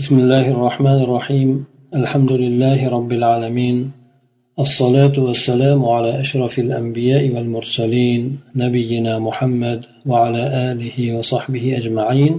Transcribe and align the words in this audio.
بسم 0.00 0.18
الله 0.18 0.46
الرحمن 0.54 0.98
الرحيم 1.06 1.50
الحمد 2.00 2.32
لله 2.42 2.80
رب 2.96 3.10
العالمين 3.18 3.76
الصلاة 4.64 5.16
والسلام 5.26 5.80
على 5.94 6.20
أشرف 6.20 6.54
الأنبياء 6.58 7.22
والمرسلين 7.34 8.22
نبينا 8.56 9.18
محمد 9.18 9.80
وعلى 10.10 10.42
آله 10.70 10.96
وصحبه 11.16 11.64
أجمعين 11.80 12.34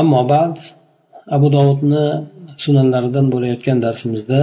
أما 0.00 0.20
بعد 0.34 0.54
أبو 1.36 1.46
داودنا 1.56 2.04
sunanlaridan 2.64 3.26
bo'layotgan 3.34 3.78
darsimizda 3.86 4.40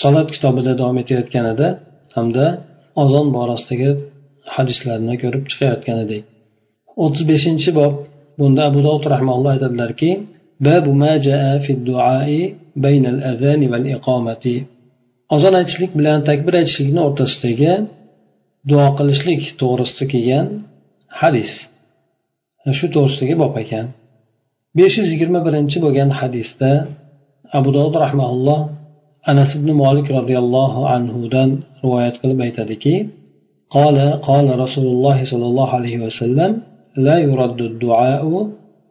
salat 0.00 0.28
kitobida 0.34 0.72
davom 0.80 0.96
etayotgan 1.02 1.46
edi 1.54 1.68
hamda 2.16 2.46
ozon 3.02 3.26
borasidagi 3.36 3.90
hadislarni 4.54 5.14
ko'rib 5.22 5.44
chiqayotgan 5.50 5.96
edik 6.04 6.22
o'ttiz 7.02 7.22
beshinchi 7.32 7.70
bob 7.78 7.94
bunda 8.40 8.62
abu 8.70 8.80
dovud 8.86 9.04
rahmaulloh 9.14 9.50
aytadilarki 9.56 10.10
babu 10.66 10.90
ma 11.02 11.12
jaa 11.26 11.52
fi 11.64 11.72
duai 11.88 12.36
baynal 12.84 13.20
azani 13.30 13.66
val 13.72 13.86
iqomati 13.94 14.56
ozon 15.34 15.54
aytishlik 15.60 15.92
bilan 15.98 16.18
takbir 16.28 16.54
aytishlikni 16.60 17.00
o'rtasidagi 17.08 17.72
duo 18.70 18.86
qilishlik 18.98 19.42
to'g'risida 19.60 20.04
kelgan 20.12 20.46
hadis 21.20 21.50
shu 22.78 22.86
to'g'risidagi 22.94 23.34
bob 23.42 23.54
ekan 23.62 23.86
besh 24.78 24.94
yuz 24.98 25.08
yigirma 25.14 25.40
birinchi 25.46 25.78
bo'lgan 25.84 26.10
hadisda 26.20 26.70
abu 27.58 27.68
dovud 27.76 27.94
rahmaulloh 28.04 28.60
anas 29.30 29.50
ibn 29.58 29.68
molik 29.82 30.06
roziyallohu 30.18 30.80
anhudan 30.96 31.50
rivoyat 31.82 32.14
qilib 32.20 32.38
aytadiki 32.46 32.96
قال 33.76 33.96
قال 34.28 34.46
رسول 34.64 34.86
الله 34.94 35.18
صلى 35.30 35.46
الله 35.50 35.68
عليه 35.78 35.96
وسلم 36.04 36.50
لا 37.06 37.16
يرد 37.28 37.60
الدعاء 37.70 38.22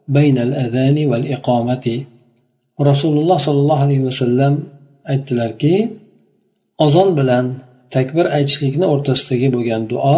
بين 0.08 0.36
الأذان 0.38 0.96
والإقامة 1.10 1.86
رسول 2.90 3.14
الله 3.18 3.38
صلى 3.46 3.60
الله 3.64 3.78
عليه 3.86 4.00
وسلم 4.08 4.54
aytdilarki 5.12 5.74
ozon 6.84 7.08
bilan 7.18 7.44
takbir 7.94 8.26
aytishlikni 8.36 8.86
o'rtasidagi 8.92 9.48
bo'lgan 9.54 9.82
duo 9.92 10.16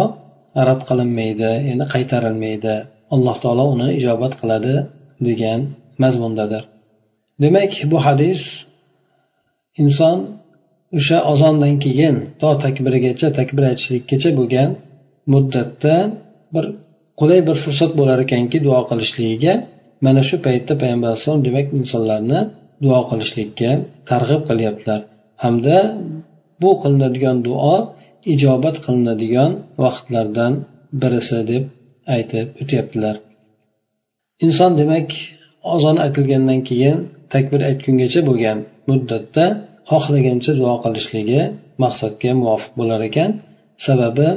rad 0.67 0.81
qilinmaydi 0.89 1.51
ya'ni 1.69 1.85
qaytarilmaydi 1.93 2.75
alloh 3.15 3.35
taolo 3.43 3.65
uni 3.75 3.87
ijobat 3.99 4.33
qiladi 4.41 4.75
degan 5.27 5.59
mazmundadir 6.03 6.63
demak 7.43 7.71
bu 7.91 7.97
hadis 8.05 8.41
inson 9.83 10.17
o'sha 10.97 11.17
ozondan 11.31 11.75
keyin 11.85 12.15
to 12.41 12.49
takbirigacha 12.65 13.27
takbir 13.39 13.63
aytishlikkacha 13.71 14.29
bo'lgan 14.39 14.69
muddatda 15.33 15.95
bir 16.53 16.65
qulay 17.19 17.39
bir 17.47 17.57
fursat 17.63 17.91
bo'lar 17.99 18.17
ekanki 18.25 18.57
duo 18.65 18.79
qilishligiga 18.89 19.53
mana 20.04 20.22
shu 20.28 20.36
paytda 20.46 20.72
payg'ambar 20.80 21.08
alayhissalom 21.10 21.42
demak 21.48 21.66
insonlarni 21.80 22.40
duo 22.84 23.00
qilishlikka 23.10 23.70
targ'ib 24.10 24.42
qilyaptilar. 24.48 25.00
Hamda 25.44 25.76
bu 26.62 26.70
qilinadigan 26.82 27.38
duo 27.48 27.74
ijobat 28.34 28.76
qilinadigan 28.84 29.50
vaqtlardan 29.84 30.52
birisi 31.00 31.40
deb 31.50 31.64
aytib 32.16 32.46
o'tyaptilar. 32.62 33.16
Inson 34.46 34.72
demak 34.80 35.08
ozon 35.74 35.96
aytilgandan 36.04 36.60
keyin 36.68 36.98
takbir 37.34 37.60
aytgungacha 37.70 38.20
bo'lgan 38.28 38.58
muddatda 38.88 39.44
xohlagancha 39.90 40.52
duo 40.60 40.74
qilishligi 40.84 41.40
maqsadga 41.82 42.30
muvofiq 42.40 42.72
bo'lar 42.78 43.00
ekan. 43.08 43.30
Sababi 43.86 44.28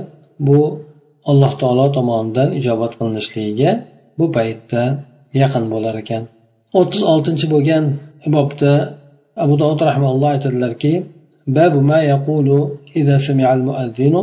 bu 0.47 0.59
alloh 1.29 1.53
taolo 1.61 1.85
tomonidan 1.97 2.49
ijobat 2.59 2.91
qilinishligiga 2.99 3.71
bu 4.19 4.25
paytda 4.38 4.83
yaqin 5.42 5.66
bo'lar 5.73 5.95
ekan. 6.03 6.23
O'ttiz 6.80 7.02
oltinchi 7.11 7.45
bo'lgan 7.53 7.83
bobda 8.36 8.72
abu 9.44 9.53
dovud 9.61 9.81
rahmaulloh 9.89 10.30
aytadilarki 10.36 10.94
babu 11.58 11.80
ma 11.92 12.00
yaqulu 12.14 12.59
idza 13.00 13.17
sami'al 13.28 13.61
muazzinu 13.67 14.22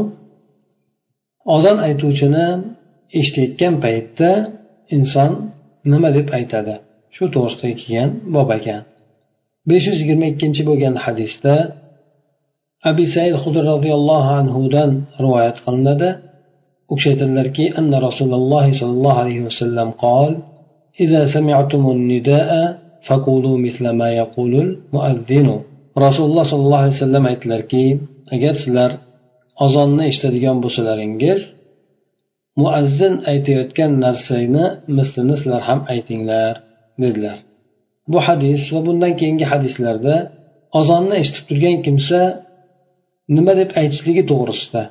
ozon 1.55 1.79
aytuvchini 1.89 2.47
eshitayotgan 3.19 3.75
paytda 3.85 4.31
inson 4.97 5.31
nima 5.93 6.09
deb 6.17 6.29
aytadi? 6.39 6.75
Shu 7.15 7.25
to'g'risida 7.35 7.69
kelgan 7.81 8.11
bob 8.35 8.49
ekan. 8.59 8.81
besh 9.69 9.85
yuz 9.89 9.99
yigirma 10.03 10.27
ikkinchi 10.33 10.63
bo'lgan 10.69 10.95
hadisda 11.05 11.55
abi 12.91 13.05
said 13.15 13.35
hudr 13.43 13.63
roziyallohu 13.73 14.31
anhudan 14.41 14.91
rivoyat 15.25 15.57
qilinadi. 15.65 16.11
U 16.91 16.93
kishi 16.97 17.09
aytadilarki 17.13 17.65
anna 17.81 17.99
rasululloh 18.09 18.65
sollallohu 18.81 19.19
alayhi 19.25 19.43
vasallam 19.49 19.89
qol 20.05 20.33
إذا 21.04 21.22
سمعتم 21.36 21.84
النداء 21.96 22.52
فقولوا 23.08 23.58
مثل 23.58 23.90
ما 23.90 24.10
يقول 24.22 24.54
المؤذن 24.66 25.48
رسول 26.06 26.26
الله 26.30 26.44
صلى 26.52 26.64
الله 26.66 26.82
عليه 26.84 26.98
وسلم 26.98 27.24
aytdilarki 27.32 27.86
agar 28.36 28.54
sizlar 28.62 28.92
ozonni 29.66 30.04
eshitadigan 30.10 30.58
bo'lsalaringiz 30.64 31.42
muazzin 32.62 33.14
aytayotgan 33.32 33.92
narsani 34.06 34.66
mislini 34.98 35.36
sizlar 35.40 35.62
ham 35.70 35.80
aytinglar 35.94 36.54
dedilar 37.04 37.38
bu 38.12 38.20
hadis 38.28 38.62
va 38.74 38.80
bundan 38.88 39.14
keyingi 39.20 39.46
hadislarda 39.54 40.16
ozonni 40.80 41.16
eshitib 41.22 41.44
turgan 41.50 41.78
kimsa 41.86 42.20
nima 43.36 43.54
deb 43.62 43.70
aytishligi 43.82 44.24
to'g'risida 44.32 44.84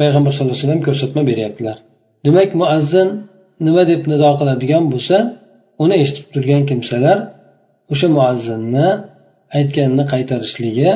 payg'ambar 0.00 0.30
sallallohu 0.32 0.54
alayhi 0.54 0.66
vasallam 0.66 0.84
ko'rsatma 0.88 1.22
beryaptilar 1.30 1.76
demak 2.26 2.50
muazzin 2.60 3.08
nima 3.66 3.82
deb 3.90 4.02
nido 4.12 4.28
qiladigan 4.40 4.84
bo'lsa 4.92 5.16
uni 5.82 5.94
eshitib 6.02 6.26
turgan 6.34 6.62
kimsalar 6.70 7.18
o'sha 7.92 8.08
muazzinni 8.16 8.86
aytganini 9.58 10.04
qaytarishligi 10.12 10.90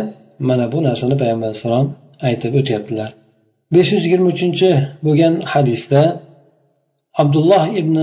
mana 0.48 0.64
bu 0.72 0.78
narsani 0.86 1.14
payg'ambar 1.20 1.48
alayhissalom 1.48 1.86
aytib 2.28 2.52
o'tyaptilar 2.60 3.10
besh 3.74 3.88
yuz 3.94 4.02
yigirma 4.06 4.28
uchinchi 4.34 4.70
bo'lgan 5.04 5.34
hadisda 5.52 6.02
abdulloh 7.22 7.64
ibn 7.80 7.96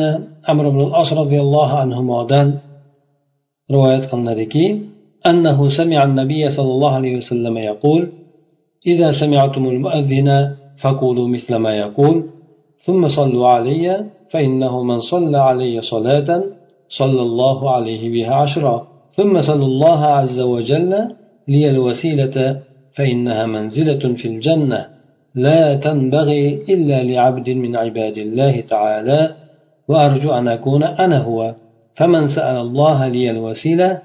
amr 0.51 0.65
ibn 0.71 0.81
as 1.01 1.09
roziyallohu 1.19 1.75
anhudan 1.83 2.47
rivoyat 3.73 4.03
qilinadiki 4.11 4.65
أنه 5.29 5.69
سمع 5.69 6.03
النبي 6.03 6.49
صلى 6.49 6.71
الله 6.75 6.93
عليه 6.99 7.13
وسلم 7.17 7.55
يقول 7.57 8.01
إذا 8.87 9.11
سمعتم 9.11 9.63
المؤذن 9.73 10.29
فقولوا 10.81 11.27
مثل 11.27 11.55
ما 11.55 11.75
يقول 11.83 12.15
ثم 12.85 13.01
صلوا 13.07 13.47
علي 13.47 14.05
فإنه 14.30 14.82
من 14.82 15.00
صلى 15.00 15.38
علي 15.38 15.80
صلاة 15.80 16.42
صلى 16.88 17.22
الله 17.22 17.70
عليه 17.70 18.10
بها 18.10 18.34
عشرا. 18.34 18.88
ثم 19.12 19.40
صلى 19.40 19.64
الله 19.64 20.04
عز 20.04 20.40
وجل 20.40 20.92
لي 21.48 21.70
الوسيلة 21.70 22.60
فإنها 22.96 23.46
منزلة 23.46 24.14
في 24.14 24.28
الجنة. 24.28 24.86
لا 25.34 25.74
تنبغي 25.74 26.54
إلا 26.68 27.02
لعبد 27.02 27.50
من 27.50 27.76
عباد 27.76 28.18
الله 28.18 28.60
تعالى 28.60 29.36
وأرجو 29.88 30.30
أن 30.30 30.48
أكون 30.48 30.82
أنا 30.82 31.18
هو. 31.18 31.54
فمن 31.94 32.28
سأل 32.28 32.56
الله 32.56 33.08
لي 33.08 33.30
الوسيلة 33.30 34.02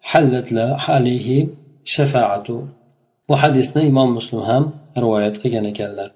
حلت 0.00 0.52
له 0.52 0.76
عليه 0.78 1.48
شفاعة. 1.84 2.68
وحديثنا 3.28 3.86
إمام 3.86 4.14
مسلم 4.14 4.40
هم 4.40 4.70
رواية 4.98 5.38
قيان 5.38 5.72
كالله. 5.72 6.15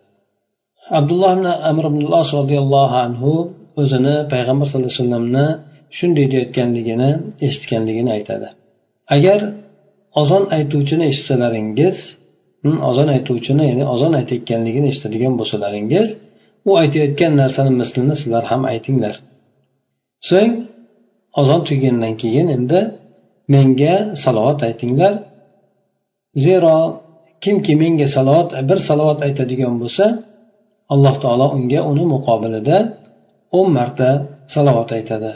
Abdulloh 0.99 1.31
ibn 1.37 1.47
amr 1.71 1.85
ibn 1.91 2.01
as 2.21 2.29
roziyallohu 2.39 2.97
anhu 3.07 3.33
o'zini 3.81 4.15
payg'ambar 4.33 4.67
sallallohu 4.69 4.93
alayhi 4.93 5.03
vasallamni 5.05 5.47
shunday 5.99 6.27
deyayotganligini 6.33 7.11
eshitganligini 7.47 8.11
aytadi. 8.17 8.49
Agar 9.17 9.41
ozon 10.21 10.45
aytuvchini 10.57 11.05
eshitsalaringiz 11.11 11.97
hmm, 12.63 12.79
ozon 12.91 13.09
aytuvchini 13.17 13.65
ya'ni 13.71 13.85
ozon 13.95 14.13
aytayotganligini 14.21 14.87
eshitadigan 14.93 15.35
bo'lsalaringiz 15.41 16.09
u 16.69 16.71
aytayotgan 16.83 17.33
narsani 17.43 17.73
mislini 17.81 18.15
sizlar 18.21 18.45
ham 18.51 18.63
aytinglar. 18.73 19.15
So'ng 20.29 20.53
ozon 21.41 21.61
tugagandan 21.67 22.15
keyin 22.23 22.49
endi 22.57 22.81
menga 23.55 23.95
salovat 24.25 24.61
aytinglar. 24.69 25.15
Zero 26.45 26.77
kimki 27.45 27.73
menga 27.83 28.07
salovat 28.17 28.51
bir 28.69 28.79
salovat 28.89 29.21
aytadigan 29.27 29.75
bo'lsa 29.83 30.05
alloh 30.93 31.15
taolo 31.23 31.47
unga 31.57 31.81
uni 31.91 32.05
muqobilida 32.15 32.77
o'n 33.59 33.69
marta 33.77 34.11
salovat 34.55 34.91
aytadi. 34.99 35.33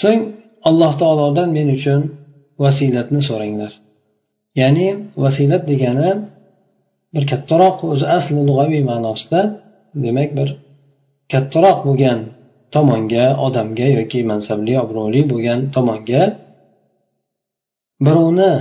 So'ng 0.00 0.20
alloh 0.68 0.92
taolodan 1.00 1.48
men 1.56 1.68
uchun 1.76 2.00
vasilatni 2.62 3.20
so'ranglar. 3.28 3.72
Ya'ni 4.60 4.88
vasilat 5.24 5.62
degani 5.70 6.10
bir 7.14 7.24
kattaroq 7.32 7.76
o'zi 7.92 8.06
asli 8.16 8.40
lug'aviy 8.48 8.82
ma'nosida 8.90 9.40
demak 10.04 10.30
bir 10.38 10.48
kattaroq 11.32 11.78
bo'lgan 11.86 12.18
tomonga 12.74 13.26
odamga 13.46 13.88
yoki 13.98 14.20
mansabli 14.30 14.74
obro'li 14.84 15.20
bo'lgan 15.32 15.60
tomonga 15.76 16.22
birovni 18.06 18.52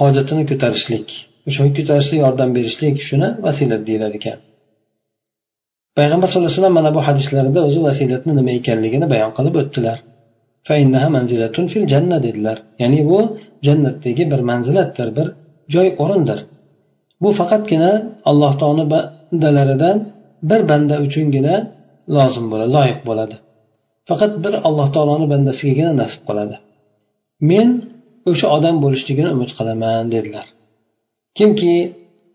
hojatini 0.00 0.44
ko'tarishlik 0.50 1.06
o'sha 1.48 1.62
ko'tarishlik 1.76 2.18
yordam 2.24 2.50
berishlik 2.56 2.96
shuni 3.08 3.28
vasilat 3.46 3.82
deyilar 3.88 4.12
ekan. 4.20 4.38
Payg'ambar 5.98 6.28
sallallohu 6.28 6.50
alayhi 6.50 6.60
vasallam 6.60 6.76
mana 6.80 6.90
bu 6.96 7.00
hadislarida 7.08 7.60
o'zi 7.68 7.80
vasilatni 7.86 8.32
nima 8.38 8.52
ekanligini 8.58 9.06
bayon 9.12 9.30
qilib 9.36 9.54
o'tdilar. 9.62 9.98
Dedilar. 12.26 12.56
Ya'ni 12.82 13.00
bu 13.10 13.18
jannatdagi 13.66 14.24
bir 14.32 14.40
manzilatdir 14.50 15.08
bir 15.16 15.26
joy 15.74 15.88
o'rindir. 16.02 16.38
Bu 17.22 17.30
faqatgina 17.40 17.92
alloh 18.30 18.52
taolo 18.60 18.84
bandalaridan 18.94 19.96
bir 20.50 20.60
banda 20.70 20.96
uchungina 21.06 21.54
lozim 22.16 22.46
bo'ladi 22.52 22.70
loyiq 22.76 23.00
bo'ladi. 23.08 23.36
Faqat 24.08 24.32
bir 24.44 24.54
alloh 24.68 24.88
taoloni 24.94 25.26
bandasigagina 25.32 25.92
nasib 26.02 26.22
qiladi. 26.28 26.56
Men 27.50 27.68
o'sha 28.30 28.46
odam 28.56 28.76
bo'lishligini 28.84 29.30
umid 29.36 29.50
qilaman 29.58 30.04
dedilar. 30.14 30.46
Kimki 31.38 31.74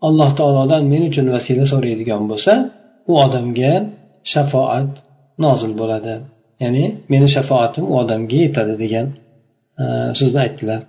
alloh 0.06 0.30
taolodan 0.38 0.82
men 0.92 1.02
uchun 1.10 1.26
vasila 1.34 1.64
so'raydigan 1.72 2.22
bo'lsa 2.30 2.52
u 3.10 3.12
odamga 3.24 3.72
shafoat 4.32 4.90
nozil 5.44 5.72
bo'ladi. 5.80 6.14
Ya'ni 6.62 6.84
meni 7.12 7.28
shafoatim 7.36 7.84
u 7.92 7.94
odamga 8.02 8.36
yetadi 8.44 8.74
degan 8.82 9.06
e, 9.82 9.84
so'zni 10.18 10.40
aytdilar. 10.46 10.80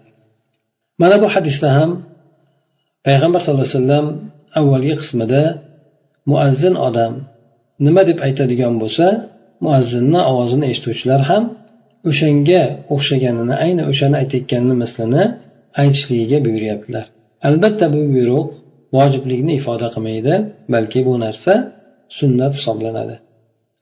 Mana 1.02 1.16
bu 1.24 1.28
hadisda 1.36 1.70
ham 1.78 1.92
payg'ambar 3.08 3.40
sallallohu 3.42 3.68
alayhi 3.68 3.78
vasallam 3.80 4.08
avvalgi 4.60 4.96
qismida 5.02 5.44
muazzin 6.32 6.76
odam 6.88 7.14
nima 7.86 8.02
deb 8.10 8.18
aytadigan 8.28 8.74
bo'lsa 8.82 9.06
muazzinni 9.66 10.22
ovozini 10.32 10.66
eshituvchilar 10.72 11.22
ham 11.30 11.44
o'shanga 12.10 12.62
o'xshaganini 12.94 13.56
ayni 13.66 13.84
o'shani 13.92 14.16
aytayotganini 14.22 14.76
mislini 14.84 15.24
aytishligiga 15.82 16.38
buyuryaptilar. 16.46 17.06
Albatta 17.48 17.86
bu 17.94 18.02
buyruq 18.14 18.48
vojiblikni 18.96 19.52
ifoda 19.60 19.88
qilmaydi 19.94 20.34
balki 20.74 21.00
bu 21.08 21.14
narsa 21.26 21.54
sunnat 22.18 22.54
hisoblanadi. 22.58 23.16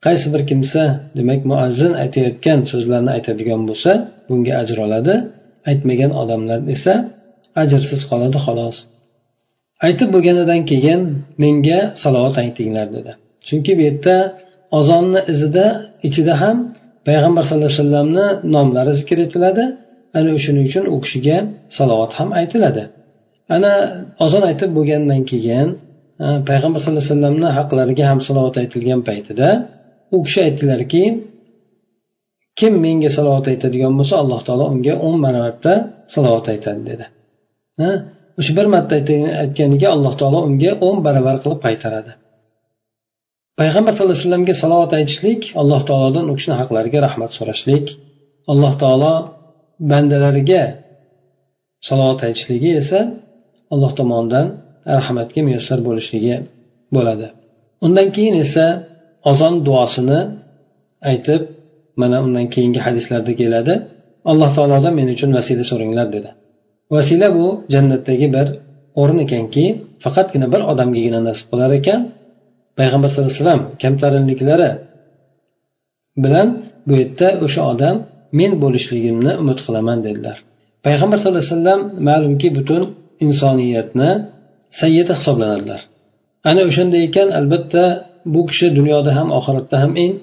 Qaysi 0.05 0.27
bir 0.33 0.41
kimsa 0.49 0.81
demak 1.17 1.41
muazzin 1.51 1.93
aytayotgan 2.03 2.59
so'zlarni 2.71 3.11
aytadigan 3.17 3.61
bo'lsa 3.69 3.91
bunga 4.27 4.53
ajr 4.61 4.77
oladi. 4.85 5.13
Aytmagan 5.69 6.11
odamlar 6.21 6.59
esa 6.75 6.93
ajrsiz 7.63 8.01
qoladi 8.11 8.37
xolos. 8.45 8.77
Aytib 9.85 10.09
bo'lganidan 10.15 10.61
keyin 10.71 11.01
menga 11.43 11.79
salovat 12.03 12.35
aytinglar 12.43 12.87
dedi. 12.95 13.11
Chunki 13.47 13.71
bu 13.77 13.81
yerda 13.87 14.15
ozonni 14.79 15.21
izida 15.33 15.65
ichida 16.07 16.33
ham 16.41 16.57
payg'ambar 17.07 17.43
sallallohu 17.47 17.71
alayhi 17.71 17.83
vasallamni 17.83 18.27
nomlari 18.55 18.93
zikr 18.99 19.17
etiladi. 19.25 19.63
Ana 20.17 20.29
o'shaning 20.37 20.65
uchun 20.69 20.85
u 20.93 20.95
kishiga 21.03 21.37
salovat 21.77 22.11
ham 22.17 22.29
aytiladi. 22.39 22.83
Ana 23.55 23.73
ozon 24.25 24.43
aytib 24.49 24.69
bo'lgandan 24.77 25.21
keyin 25.31 25.67
payg'ambar 26.49 26.79
sallallohu 26.81 27.03
alayhi 27.03 27.13
vasallamni 27.13 27.49
haqlariga 27.57 28.05
ham 28.11 28.19
salovat 28.27 28.55
aytilgan 28.61 29.01
paytida 29.09 29.49
u 30.15 30.17
kishi 30.25 30.39
aytdilarki 30.47 31.03
kim 32.59 32.73
menga 32.85 33.09
salovat 33.17 33.45
aytadigan 33.53 33.93
bo'lsa 33.99 34.15
alloh 34.23 34.41
taolo 34.47 34.65
unga 34.73 34.93
o'n 35.07 35.17
barobarda 35.25 35.73
salovat 36.13 36.45
aytadi 36.53 36.81
dedi. 36.89 37.05
O'sha 38.39 38.51
bir 38.57 38.67
marta 38.73 38.93
aytganiga 39.43 39.87
alloh 39.95 40.13
taolo 40.21 40.39
unga 40.49 40.71
o'n 40.87 40.97
barobar 41.05 41.35
qilib 41.43 41.59
qaytaradi. 41.65 42.11
Payg'ambar 43.59 43.91
sallallohu 43.93 44.15
alayhi 44.15 44.25
vasallamga 44.27 44.55
salovat 44.63 44.91
aytishlik 44.99 45.41
alloh 45.61 45.81
taolodan 45.89 46.25
u 46.31 46.33
kishini 46.37 46.55
haqlariga 46.61 46.99
rahmat 47.07 47.31
so'rashlik 47.37 47.85
alloh 48.51 48.73
taolo 48.83 49.13
bandalariga 49.91 50.63
salovat 51.87 52.19
aytishligi 52.27 52.71
esa 52.81 52.99
alloh 53.73 53.91
tomonidan 53.99 54.47
rahmatga 54.99 55.41
muyassar 55.47 55.79
bo'lishligi 55.87 56.35
bo'ladi. 56.95 57.27
Undan 57.85 58.07
keyin 58.15 58.35
esa 58.45 58.65
ozon 59.31 59.53
duosini 59.67 60.19
aytib 61.11 61.41
mana 62.01 62.17
undan 62.25 62.45
keyingi 62.53 62.79
hadislarda 62.85 63.33
keladi. 63.41 63.73
Alloh 64.31 64.49
taolodan 64.57 64.93
men 64.99 65.07
uchun 65.15 65.29
vasila 65.37 65.63
so'ranglar 65.71 66.07
dedi. 66.15 66.29
Vasila 66.95 67.27
bu 67.37 67.47
jannatdagi 67.73 68.27
bir 68.35 68.47
o'rin 69.01 69.19
ekanki 69.25 69.65
faqatgina 70.03 70.47
bir 70.53 70.61
odamgagina 70.71 71.19
nasib 71.27 71.45
qilar 71.51 71.71
ekan. 71.79 72.01
Payg'ambar 72.79 73.09
sallallohu 73.11 73.31
alayhi 73.33 73.43
vasallam 73.43 73.63
kamtarinliklari 73.83 74.69
bilan 76.23 76.47
bu 76.87 76.93
yerda 77.01 77.27
o'sha 77.45 77.61
odam 77.73 77.95
men 78.39 78.51
bo'lishligimni 78.63 79.31
umid 79.41 79.59
qilaman 79.65 79.97
dedilar. 80.07 80.37
Payg'ambar 80.85 81.17
sallallohu 81.19 81.43
alayhi 81.43 81.55
vasallam 81.55 81.81
ma'lumki 82.07 82.47
butun 82.57 82.83
insoniyatni 83.25 84.11
sayyida 84.81 85.13
hisoblanadilar 85.19 85.81
ana 86.49 86.61
o'shanday 86.69 87.01
ekan 87.09 87.29
albatta 87.39 87.83
bu 88.33 88.41
kishi 88.49 88.67
dunyoda 88.77 89.11
ham 89.17 89.27
oxiratda 89.39 89.77
ham 89.83 89.91
eng 90.03 90.13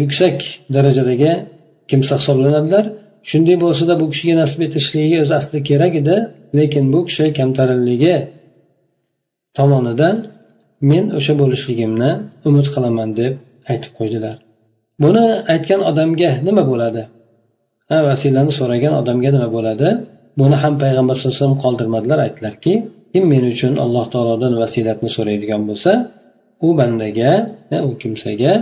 yuksak 0.00 0.36
darajadagi 0.74 1.32
kimsa 1.90 2.14
hisoblanadilar. 2.20 2.84
Shunday 3.30 3.56
bo'lsada 3.64 3.94
bu 4.00 4.06
kishiga 4.12 4.34
nasib 4.42 4.60
etishligi 4.66 5.16
o'zi 5.22 5.34
aslida 5.40 5.60
kerak 5.70 5.92
edi 6.00 6.16
lekin 6.58 6.84
bu 6.94 7.00
kishi 7.08 7.24
kamtarinligi 7.38 8.14
tomonidan 9.58 10.16
men 10.90 11.04
o'sha 11.18 11.32
bo'lishligimni 11.40 12.10
umid 12.48 12.66
qilaman 12.74 13.08
deb 13.20 13.32
aytib 13.70 13.92
qo'ydilar. 13.98 14.36
Buni 15.02 15.26
aytgan 15.52 15.80
odamga 15.90 16.30
nima 16.46 16.62
bo'ladi? 16.70 17.02
Ha 17.90 17.98
vasilani 18.08 18.52
so'ragan 18.58 18.94
odamga 19.00 19.30
nima 19.36 19.48
bo'ladi? 19.56 19.88
Buni 20.40 20.56
ham 20.62 20.74
payg'ambar 20.82 21.14
sallallohu 21.16 21.34
alayhi 21.34 21.44
vasallam 21.44 21.62
qoldirmadilar 21.64 22.18
aytdilarki 22.26 22.72
kim 23.12 23.24
men 23.32 23.44
uchun 23.52 23.72
alloh 23.84 24.04
taolodan 24.14 24.52
vasilatni 24.62 25.08
so'raydigan 25.16 25.62
bo'lsa 25.70 25.92
u 26.66 26.68
bandaga 26.78 27.32
u 27.88 27.90
kimsaga 28.02 28.52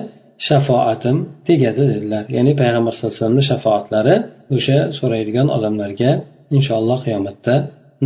shafoatim 0.46 1.16
tegadi 1.48 1.82
dedilar. 1.92 2.24
Ya'ni 2.36 2.52
payg'ambar 2.60 2.92
sallallohu 2.92 3.12
alayhi 3.12 3.22
vasallamni 3.22 3.44
shafoatlari 3.52 4.14
o'sha 4.56 4.78
so'raydigan 4.98 5.46
odamlarga 5.56 6.10
inshaalloh 6.56 6.98
qiyomatda 7.06 7.54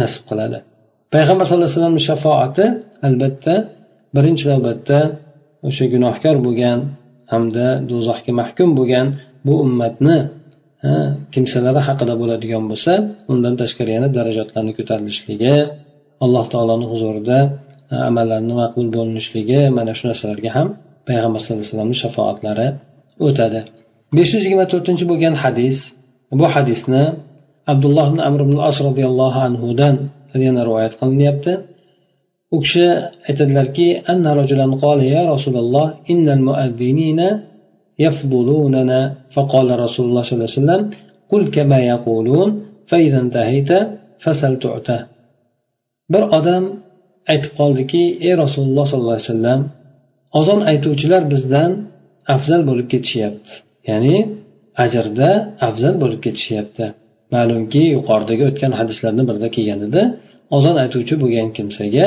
nasib 0.01 0.23
qiladi. 0.31 0.59
Payg'ambar 1.15 1.45
sallallohu 1.47 1.69
alayhi 1.69 1.79
vasallamni 1.79 2.03
shafoati 2.11 2.65
albatta 3.09 3.55
birinchi 4.17 4.45
navbatda 4.53 4.99
o'sha 5.69 5.85
gunohkor 5.95 6.37
bo'lgan 6.47 6.79
hamda 7.33 7.67
do'zaxga 7.91 8.33
mahkum 8.41 8.69
bo'lgan 8.79 9.07
bu 9.47 9.55
ummatni 9.65 10.17
kimsalari 11.35 11.81
haqida 11.89 12.15
bo'ladigan 12.23 12.65
bo'lsa 12.71 12.93
undan 13.33 13.55
tashqari 13.63 13.91
yana 13.97 14.09
darajatlarni 14.19 14.73
ko'tarilishligi 14.79 15.55
alloh 16.26 16.46
taoloni 16.54 16.86
huzurida 16.92 17.40
amallarni 18.10 18.54
maqbul 18.62 18.88
bo'linishligi 18.96 19.60
mana 19.78 19.92
shu 19.98 20.04
narsalarga 20.10 20.50
ham 20.58 20.68
payg'ambar 21.08 21.40
sallallohu 21.40 21.60
alayhi 21.62 21.72
vasallamni 21.72 21.98
shafoatlari 22.04 22.68
o'tadi 23.28 23.60
besh 24.18 24.32
yuz 24.34 24.44
yigirma 24.46 24.66
to'rtinchi 24.74 25.06
bo'lgan 25.12 25.34
hadis 25.44 25.78
bu 26.40 26.46
hadisni 26.56 27.04
abdulloh 27.72 28.06
ibn 28.12 28.20
amr 28.28 28.40
ibn 28.46 28.56
as 28.70 28.78
roziyallohu 28.88 29.40
anhudan 29.48 29.96
yana 30.48 30.62
rivoyat 30.68 30.94
qilinyapti 31.00 31.52
u 32.56 32.58
kishi 32.64 32.86
aytadilarki 33.30 33.88
anna 34.12 34.30
rajulan 34.40 34.72
qala 34.84 35.04
ya 35.16 35.22
rasululloh 35.34 35.88
innal 36.14 36.44
muadzinina 36.50 37.30
يفضلوننا 38.06 39.00
فقال 39.36 39.68
رسول 39.86 40.06
الله 40.08 40.24
صلى 40.24 40.36
الله 40.36 40.50
عليه 40.52 40.62
وسلم 40.62 40.82
قل 41.32 41.42
كما 41.56 41.80
يقولون 41.94 42.50
فإذا 42.90 43.20
انتهيت 43.26 43.72
فسل 44.24 44.54
تعته 44.64 45.00
bir 46.13 46.23
odam 46.39 46.65
aytib 47.33 47.53
qoldiki 47.61 48.03
ey 48.27 48.35
rasululloh 48.43 48.87
sollallohu 48.93 49.17
alayhi 49.19 49.29
vasallam 49.31 49.61
ozon 50.41 50.61
aytuvchilar 50.71 51.23
bizdan 51.33 51.71
afzal 52.35 52.63
bo'lib 52.69 52.87
ketishyapti. 52.93 53.53
Ya'ni 53.91 54.17
ajrda 54.85 55.31
afzal 55.69 55.95
bo'lib 56.03 56.21
ketishyapti. 56.27 56.85
Ma'lumki 57.35 57.83
yuqoridagi 57.97 58.43
o'tgan 58.51 58.73
hadislarni 58.81 59.23
birida 59.29 59.49
kelgan 59.57 59.81
edi 59.89 60.03
ozon 60.57 60.77
aytuvchi 60.85 61.15
bo'lgan 61.23 61.49
kimsaga 61.57 62.07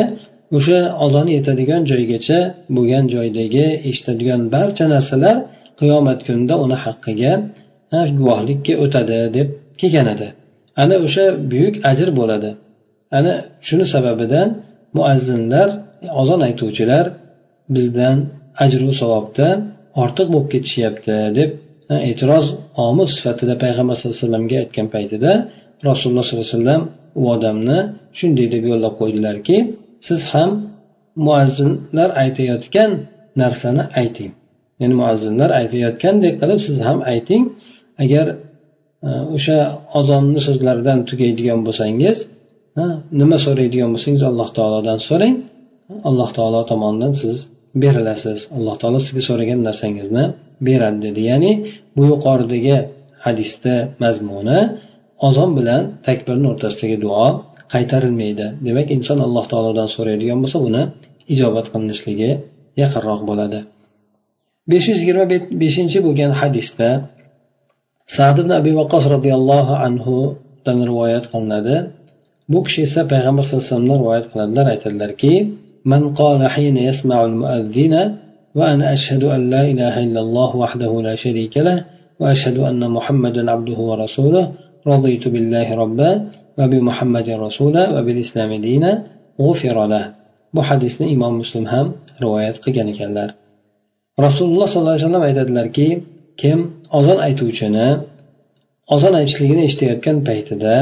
o'sha 0.58 0.80
ozoni 1.06 1.32
yetadigan 1.38 1.82
joygacha 1.92 2.40
bo'lgan 2.76 3.06
joydagi 3.16 3.66
eshitadigan 3.90 4.42
barcha 4.56 4.86
narsalar 4.94 5.38
qiyomat 5.80 6.20
kunida 6.28 6.56
uni 6.66 6.78
haqqiga 6.86 7.34
guvohlikka 8.20 8.74
o'tadi 8.84 9.18
deb 9.38 9.48
kelgan 9.82 10.08
edi. 10.16 10.28
Ana 10.82 10.96
o'sha 11.06 11.26
buyuk 11.52 11.76
ajr 11.92 12.10
bo'ladi. 12.20 12.50
Ana 13.18 13.34
shuni 13.68 13.86
sababidan 13.94 14.48
muazzinlar 14.98 15.70
ozon 16.22 16.42
aytuvchilar 16.48 17.06
bizdan 17.76 18.18
ajru 18.64 18.92
savobdan 19.02 19.58
ortiq 20.04 20.28
bo'lib 20.34 20.50
ketishyapti 20.54 21.16
deb 21.38 21.50
e'tiroz 22.10 22.46
omil 22.88 23.08
sifatida 23.16 23.54
payg'ambar 23.64 23.96
sallallohu 23.96 24.18
alayhi 24.18 24.28
vasallamga 24.28 24.58
aytgan 24.64 24.88
paytida 24.96 25.32
rasululloh 25.90 26.24
sollallohu 26.28 26.48
alayhi 26.48 26.60
vasallam 26.60 26.82
u 27.22 27.24
odamni 27.36 27.80
shunday 28.20 28.48
deb 28.56 28.64
yo'llab 28.72 28.94
qo'ydilarki 29.02 29.58
siz 30.08 30.22
ham 30.32 30.52
muazzinlar 31.26 32.10
aytayotgan 32.24 32.92
narsani 33.42 33.84
ayting. 34.02 34.32
Ya'ni 34.82 34.96
muazzinlar 35.02 35.50
aytayotgandek 35.62 36.34
qilib 36.42 36.60
siz 36.68 36.78
ham 36.88 37.00
ayting. 37.14 37.44
Agar 38.04 38.26
e, 39.08 39.10
o'sha 39.36 39.58
ozonni 40.00 40.40
so'zlaridan 40.48 41.00
tugaydigan 41.10 41.60
bo'lsangiz 41.68 42.18
nima 43.20 43.38
so'raydigan 43.46 43.90
bo'lsangiz 43.94 44.24
alloh 44.32 44.50
taolodan 44.58 45.00
so'rang. 45.10 45.36
Alloh 46.10 46.30
taolo 46.38 46.62
tomonidan 46.72 47.14
siz 47.22 47.38
berilasiz. 47.84 48.40
Alloh 48.58 48.76
taolo 48.82 49.00
sizga 49.06 49.24
so'ragan 49.30 49.60
narsangizni 49.68 50.24
beradi 50.68 51.00
dedi. 51.06 51.22
Ya'ni 51.32 51.52
bu 51.96 52.04
yuqoridagi 52.12 52.76
hadisda 53.26 53.74
mazmuni 54.04 54.60
ozon 55.28 55.50
bilan 55.58 55.82
takbirni 56.08 56.48
o'rtasidagi 56.54 56.98
duo 57.06 57.28
qaytarilmaydi. 57.74 58.48
Demak 58.68 58.88
inson 58.96 59.20
alloh 59.28 59.46
taolodan 59.52 59.88
so'raydigan 59.96 60.38
bo'lsa 60.44 60.58
buni 60.66 60.82
ijobat 61.34 61.66
qilinishligi 61.74 62.32
yaqinroq 62.82 63.22
bo'ladi. 63.32 63.60
besh 64.72 64.86
yuz 64.90 65.00
yigirma 65.02 65.26
beshinchi 65.62 66.00
bo'lgan 66.06 66.32
hadisda 66.42 66.90
sad 68.16 68.36
ibn 68.42 68.52
abi 68.60 68.72
vaqos 68.80 69.04
roziyallohu 69.16 69.74
anhudan 69.88 70.78
rivoyat 70.90 71.26
qilinadi. 71.32 71.76
bu 72.52 72.60
kishi 72.66 72.82
esa 72.88 73.02
payg'ambar 73.12 73.44
sallallohu 73.50 73.64
alayhi 73.66 73.72
vasallamdan 73.72 73.98
rivoyat 74.02 74.26
qiladilar 74.32 74.66
aytadilarki 74.74 75.34
من 75.94 76.04
قال 76.22 76.42
حين 76.56 76.78
يسمع 76.90 77.26
المؤذن 77.30 77.96
وأنا 78.58 78.86
أشهد 78.98 79.24
أن 79.36 79.42
لا 79.54 79.62
إله 79.72 79.96
إلا 80.06 80.22
الله 80.26 80.50
وحده 80.64 80.92
لا 81.08 81.16
شريك 81.24 81.58
له 81.68 81.78
وأشهد 82.22 82.58
أن 82.70 82.82
محمدا 82.98 83.52
عبده 83.54 83.80
ورسوله 83.90 84.46
رضيت 84.88 85.28
بالله 85.34 85.68
ربا 85.84 86.12
وبمحمد 86.60 87.28
رسولا 87.46 87.84
وبالإسلام 87.96 88.52
دينا 88.68 88.92
غفر 89.46 89.78
له 89.94 90.06
bu 90.56 90.62
hadisni 90.70 91.06
imom 91.16 91.34
muslim 91.42 91.66
ham 91.74 91.88
rivoyat 92.24 92.56
qilgan 92.64 92.88
ekanlar. 92.94 93.30
Rasululloh 94.26 94.68
sollallohu 94.72 94.96
alayhi 94.96 95.06
vasallam 95.06 95.26
aytadilarki 95.30 95.88
kim 96.42 96.60
ozon 97.00 97.20
aytuvchini 97.28 97.88
ozon 98.96 99.14
aytishligini 99.20 99.62
eshitayotgan 99.68 100.18
paytida 100.28 100.76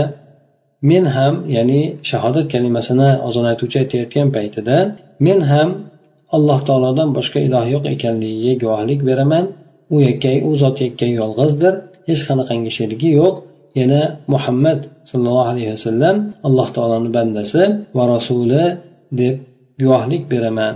men 0.89 1.03
ham 1.15 1.33
ya'ni 1.55 1.81
shahodat 2.09 2.45
kalimasini 2.53 3.09
ozon 3.27 3.45
aytuvchi 3.51 3.77
aytayotgan 3.83 4.27
paytida 4.35 4.77
men 5.25 5.39
ham 5.51 5.69
alloh 6.35 6.59
taolodan 6.67 7.09
boshqa 7.17 7.39
iloh 7.47 7.65
yo'q 7.73 7.83
ekanligiga 7.93 8.53
guvohlik 8.61 8.99
beraman. 9.09 9.45
U 9.93 9.95
yakkay 10.07 10.35
u 10.47 10.51
zot 10.61 10.77
yakkay 10.85 11.11
yolg'izdir. 11.21 11.73
Hech 12.09 12.21
qanaqangi 12.27 12.71
sherigi 12.77 13.09
yo'q. 13.19 13.35
Yana 13.79 14.01
muhammad 14.33 14.79
sollallohu 15.09 15.49
alayhi 15.51 15.71
vasallam 15.75 16.15
alloh 16.47 16.67
taoloni 16.75 17.09
bandasi 17.17 17.63
va 17.97 18.03
rasuli 18.13 18.63
deb 19.19 19.35
guvohlik 19.81 20.23
beraman. 20.31 20.73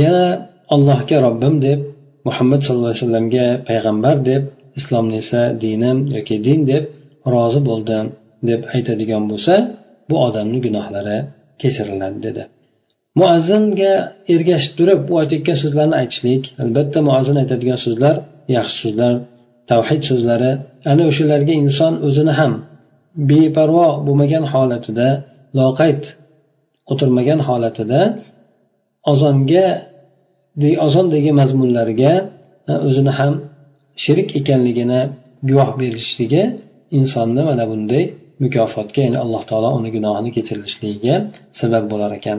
Yana 0.00 0.26
allohga 0.74 1.16
robbim 1.26 1.54
deb 1.66 1.78
muhammad 2.28 2.60
sallallohu 2.66 2.92
alayhi 2.92 3.02
vasallamga 3.04 3.46
payg'ambar 3.68 4.16
deb 4.30 4.42
islomni 4.78 5.16
esa 5.22 5.42
dinim 5.62 5.98
yoki 6.14 6.36
din 6.46 6.60
deb 6.70 6.84
rozi 7.32 7.60
bo'ldim. 7.68 8.06
Deb 8.48 8.60
aytadigan 8.74 9.24
bo'lsa 9.30 9.54
bu 10.08 10.16
odamni 10.26 10.58
gunohlari 10.66 11.18
kechiriladi 11.62 12.18
dedi. 12.26 12.42
Muazzinga 13.20 13.92
ergashib 14.34 14.72
turib 14.78 15.00
u 15.12 15.14
aytayotgan 15.22 15.56
so'zlarni 15.62 15.96
aytishlik 16.02 16.42
albatta 16.62 16.98
muazzin 17.08 17.36
aytadigan 17.42 17.78
so'zlar 17.86 18.14
yaxshi 18.56 18.78
so'zlar 18.84 19.14
tavhid 19.70 20.02
so'zlari. 20.10 20.50
Ana 20.92 21.02
o'shalarga 21.10 21.54
inson 21.62 21.92
o'zini 22.06 22.32
ham 22.40 22.52
beparvo 23.30 23.86
bo'lmagan 24.06 24.44
holatida 24.52 25.08
loqayd 25.58 26.02
o'tirmagan 26.92 27.40
holatida 27.48 28.00
ozonga 29.12 29.66
ozondagi 30.86 31.30
mazmunlarga 31.40 32.12
o'zini 32.88 33.12
ham 33.18 33.34
sherik 34.04 34.28
ekanligini 34.40 35.00
guvoh 35.48 35.70
berishligi 35.80 36.42
insonni 36.98 37.42
mana 37.50 37.64
bunday 37.70 38.04
mukofotga 38.43 38.99
ya'ni 39.05 39.17
alloh 39.23 39.41
taolo 39.49 39.69
uni 39.79 39.89
gunohini 39.95 40.29
kechirishligiga 40.35 41.15
sabab 41.59 41.83
bo'lar 41.91 42.11
ekan 42.19 42.37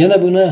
yana 0.00 0.16
buni 0.24 0.44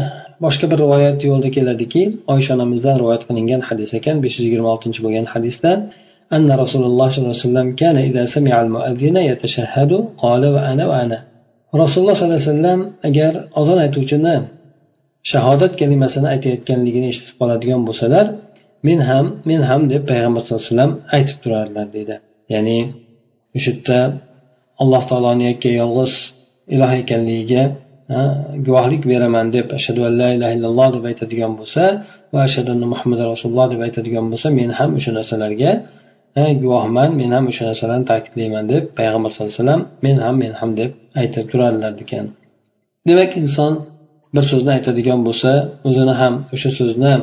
boshqa 0.45 0.67
bir 0.71 0.79
rivoyat 0.85 1.19
yo'lida 1.29 1.51
keladiki 1.57 2.03
oysha 2.35 2.51
onamizdan 2.57 2.97
rivoyat 3.03 3.23
qilingan 3.29 3.61
hadis 3.69 3.91
ekan 3.99 4.17
besh 4.25 4.35
yuz 4.37 4.45
yigirma 4.49 4.69
oltinchi 4.75 5.01
bo'lgan 5.05 5.27
hadisda 5.35 5.73
أن 6.37 6.49
رسول 6.63 6.83
الله 6.91 7.07
صلى 7.11 7.23
الله 7.23 7.37
عليه 7.37 7.49
وسلم 7.49 7.69
كان 7.83 7.97
إذا 8.09 8.25
سمع 8.35 8.55
المؤذن 8.65 9.17
يتشهد 9.31 9.93
قال 10.23 10.43
وأنا 10.55 10.85
وأنا 10.91 11.19
رسول 11.83 12.01
الله 12.03 12.15
صلى 12.15 12.25
الله 12.27 12.41
عليه 12.41 12.53
وسلم 12.53 12.81
agar 13.09 13.33
ozon 13.61 13.79
aytuvchini 13.85 14.37
shahodat 15.31 15.73
kalimasini 15.81 16.27
aytayotganligini 16.35 17.07
eshitib 17.13 17.35
qoladigan 17.41 17.81
bo'lsalar 17.89 18.27
men 18.87 18.99
ham 19.09 19.27
men 19.49 19.61
ham 19.71 19.81
deb 19.93 20.03
payg'ambar 20.11 20.41
sallallohu 20.43 20.65
alayhi 20.65 20.73
vasallam 20.73 20.93
aytib 21.17 21.37
turardilar 21.43 21.87
deydi 21.97 22.15
ya'ni 22.55 22.79
o'sha 23.58 23.72
yerda 23.72 24.00
alloh 24.82 25.04
taoloni 25.10 25.44
yakka 25.52 25.70
yolg'iz 25.82 26.14
iloh 26.76 26.92
ekanligiga 27.02 27.64
guvohlik 28.68 29.04
beraman 29.12 29.46
deb 29.56 29.68
ashhadu 29.78 30.02
an 30.10 30.14
la 30.22 30.30
ilaha 30.36 30.54
illalloh 30.58 30.88
deb 30.96 31.04
aytadigan 31.12 31.52
bo'lsa 31.60 31.84
va 32.34 32.40
ashhadu 32.48 32.70
anna 32.76 32.88
muhammad 32.94 33.20
rasululloh 33.34 33.68
deb 33.74 33.82
aytadigan 33.88 34.26
bo'lsa 34.32 34.48
men 34.60 34.70
ham 34.80 34.90
o'sha 34.98 35.12
narsalarga 35.20 35.72
guvohman 36.64 37.10
men 37.20 37.30
ham 37.36 37.44
o'sha 37.52 37.64
narsalarni 37.70 38.06
ta'kidlayman 38.12 38.66
deb 38.74 38.84
payg'ambar 39.00 39.30
sallallohu 39.32 39.54
alayhi 39.54 39.64
vasallam 39.64 39.82
men 40.06 40.16
ham 40.26 40.36
men 40.44 40.54
ham 40.60 40.72
deb 40.80 40.92
aytib 41.22 41.46
turardilar 41.52 41.94
ekan. 42.04 42.26
Demak 43.08 43.32
inson 43.44 43.72
bir 44.36 44.44
so'zni 44.52 44.72
aytadigan 44.78 45.20
bo'lsa 45.28 45.52
o'zini 45.88 46.14
ham 46.22 46.34
o'sha 46.56 46.70
so'zni 46.80 47.14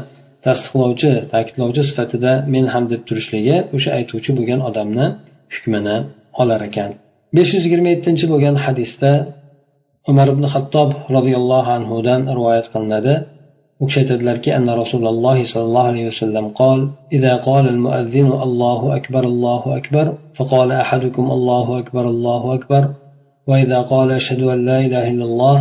tasdiqlovchi 0.47 1.13
ta'kidlovchi 1.33 1.83
sifatida 1.91 2.33
men 2.55 2.65
ham 2.73 2.85
deb 2.93 3.03
turishligi 3.09 3.57
o'sha 3.77 3.91
aytuvchi 3.99 4.31
bo'lgan 4.39 4.61
odamni 4.69 5.07
hukmini 5.54 5.98
olar 6.42 6.62
ekan 6.70 6.90
besh 7.36 7.52
yuz 7.56 7.64
yigirma 7.66 7.90
yettinchi 7.94 8.26
bo'lgan 8.32 8.56
hadisda 8.66 9.12
umar 10.12 10.28
ibn 10.34 10.44
hattob 10.54 10.90
roziyallohu 11.16 11.70
anhudan 11.78 12.22
rivoyat 12.38 12.68
qilinadi 12.74 13.14
u 13.82 13.84
kishi 13.88 14.00
aytadilarki 14.04 14.50
anna 14.58 14.74
rasululloh 14.82 15.38
sollallohu 15.54 15.88
alayhi 15.92 16.08
vasallam 16.12 16.46
qol 16.62 16.80
إذا 17.18 17.34
قال 17.48 17.66
المؤذن 17.76 18.30
الله 18.48 18.82
أكبر 18.98 19.24
الله 19.34 19.64
أكبر 19.80 20.06
فقال 20.38 20.70
أحدكم 20.84 21.26
الله 21.38 21.80
أكبر 21.82 22.06
الله 22.14 22.42
أكبر 22.58 22.84
وإذا 23.50 23.80
قال 23.82 24.12
أشهد 24.12 24.42
أن 24.54 24.60
لا 24.70 24.78
إله 24.86 25.04
إلا 25.14 25.26
الله 25.30 25.58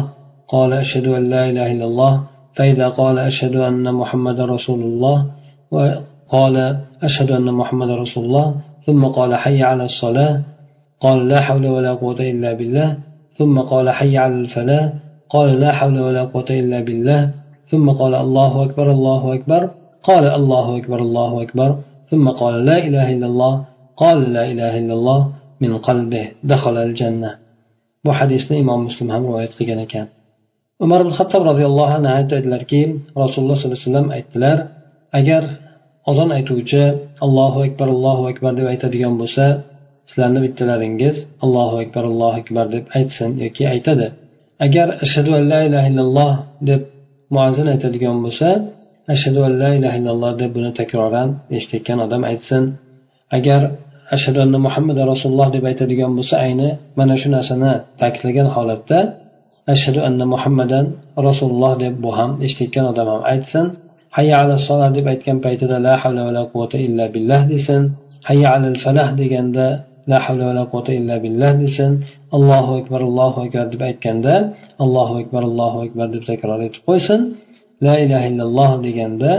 قال 0.55 0.71
أشهد 0.85 1.07
أن 1.19 1.31
لا 1.35 1.43
إله 1.51 1.67
إلا 1.75 1.87
الله 1.91 2.13
فإذا 2.57 2.89
قال 2.89 3.17
أشهد 3.31 3.57
أن 3.57 3.95
محمد 4.01 4.39
رسول 4.55 4.81
الله 4.91 5.17
وقال 5.75 6.57
أشهد 7.03 7.31
أن 7.39 7.49
محمد 7.61 7.91
رسول 7.91 8.25
الله 8.25 8.47
ثم 8.86 9.06
قال 9.18 9.36
حي 9.36 9.64
على 9.64 9.84
الصلاة. 9.86 10.42
قال 11.00 11.28
لا 11.28 11.40
حول 11.42 11.66
ولا 11.68 11.94
قوة 11.94 12.20
إلا 12.20 12.54
بالله. 12.54 12.98
ثم 13.38 13.60
قال 13.60 13.90
حي 13.90 14.18
على 14.18 14.36
الفلاح. 14.44 14.94
قال 15.30 15.60
لا 15.60 15.72
حول 15.72 16.00
ولا 16.00 16.24
قوة 16.26 16.50
إلا 16.50 16.80
بالله. 16.88 17.22
ثم 17.72 17.90
قال 17.90 18.14
الله 18.16 18.64
أكبر 18.66 18.92
الله 18.92 19.34
أكبر. 19.36 19.62
قال 20.04 20.26
الله 20.40 20.78
أكبر 20.78 21.00
الله 21.08 21.32
أكبر. 21.44 21.70
ثم 22.12 22.26
قال 22.30 22.66
لا 22.66 22.78
إله 22.88 23.08
إلا 23.16 23.28
الله. 23.32 23.54
قال 23.98 24.34
لا 24.34 24.44
إله 24.52 24.74
إلا 24.82 24.94
الله. 24.94 25.22
من 25.62 25.78
قلبه 25.78 26.26
دخل 26.44 26.78
الجنة. 26.78 27.32
Bu 28.06 28.12
hadisni 28.20 28.58
imom 28.58 28.82
muslim 28.88 29.10
ham 29.10 29.24
rivoyat 29.28 29.54
qilgan 29.58 29.80
ekan. 29.86 30.08
Umar 30.86 31.00
ibn 31.04 31.12
hattob 31.18 31.42
roziyallohu 31.52 31.92
anhu 31.98 32.10
aytadilarki 32.20 32.82
rasululloh 33.24 33.56
sollallohu 33.58 33.80
alayhi 33.80 33.90
vasallam 33.90 34.08
aytdilar 34.18 34.58
agar 35.20 35.44
ozon 36.10 36.30
aytuvchi 36.38 36.84
allohu 37.26 37.60
akbar 37.68 37.88
allohu 37.96 38.24
akbar 38.32 38.52
deb 38.60 38.68
aytadigan 38.74 39.14
bo'lsa 39.22 39.46
sizlarni 40.10 40.40
bittalaringiz 40.46 41.16
allohu 41.44 41.76
akbar 41.84 42.04
allohu 42.12 42.36
akbar 42.42 42.66
deb 42.76 42.86
aytsin 42.98 43.30
yoki 43.44 43.64
aytadi. 43.74 44.08
Agar 44.66 44.88
ashhadu 45.06 45.32
an 45.40 45.44
la 45.52 45.60
ilaha 45.68 45.88
illalloh 45.92 46.32
deb 46.70 46.82
muazzin 47.36 47.68
aytadigan 47.74 48.18
bo'lsa 48.26 48.50
ashhadu 49.14 49.40
an 49.48 49.54
la 49.62 49.70
ilaha 49.78 49.96
illalloh 50.00 50.32
deb 50.42 50.52
buni 50.58 50.72
takroran 50.80 51.30
eshitayotgan 51.56 52.00
odam 52.06 52.22
aytsin. 52.32 52.64
Agar 53.38 53.62
ashhadu 54.16 54.40
anna 54.46 54.60
muhammad 54.68 54.98
rasululloh 55.12 55.50
deb 55.56 55.64
aytadigan 55.72 56.12
bo'lsa 56.18 56.36
ayni 56.46 56.70
mana 57.00 57.16
shu 57.22 57.28
narsani 57.36 57.72
ta'kidlagan 58.02 58.48
holatda 58.56 59.00
ashhadu 59.74 60.00
anna 60.08 60.26
muhammadan 60.34 60.86
rasululloh 61.28 61.74
deb 61.84 61.94
bu 62.04 62.10
ham 62.18 62.32
eshitayotgan 62.46 62.86
odam 62.92 63.08
ham 63.14 63.22
aytsin. 63.34 63.66
Hayya 64.18 64.36
ala 64.44 64.56
solah 64.68 64.90
deb 64.98 65.06
aytgan 65.14 65.38
paytida 65.46 65.78
la 65.88 65.94
havla 66.02 66.22
vala 66.28 66.42
quvvata 66.52 66.78
illa 66.88 67.06
billah 67.16 67.42
desin. 67.54 67.82
Hayya 68.30 68.48
alal 68.56 68.78
falah 68.84 69.10
deganda 69.22 69.68
la 70.12 70.18
havla 70.26 70.44
vala 70.50 70.64
quvvata 70.72 70.92
illa 71.00 71.16
billah 71.26 71.52
desin. 71.64 71.92
Allohu 72.38 72.72
akbar 72.82 73.02
allohu 73.10 73.38
akbar 73.46 73.66
deb 73.74 73.82
aytganda 73.90 74.36
allohu 74.84 75.14
akbar 75.22 75.42
allohu 75.50 75.78
akbar 75.86 76.08
deb 76.16 76.24
takror 76.32 76.60
etib 76.68 76.82
qo'ysin. 76.90 77.20
La 77.86 77.96
ilaha 78.04 78.26
illalloh 78.32 78.72
deganda 78.88 79.32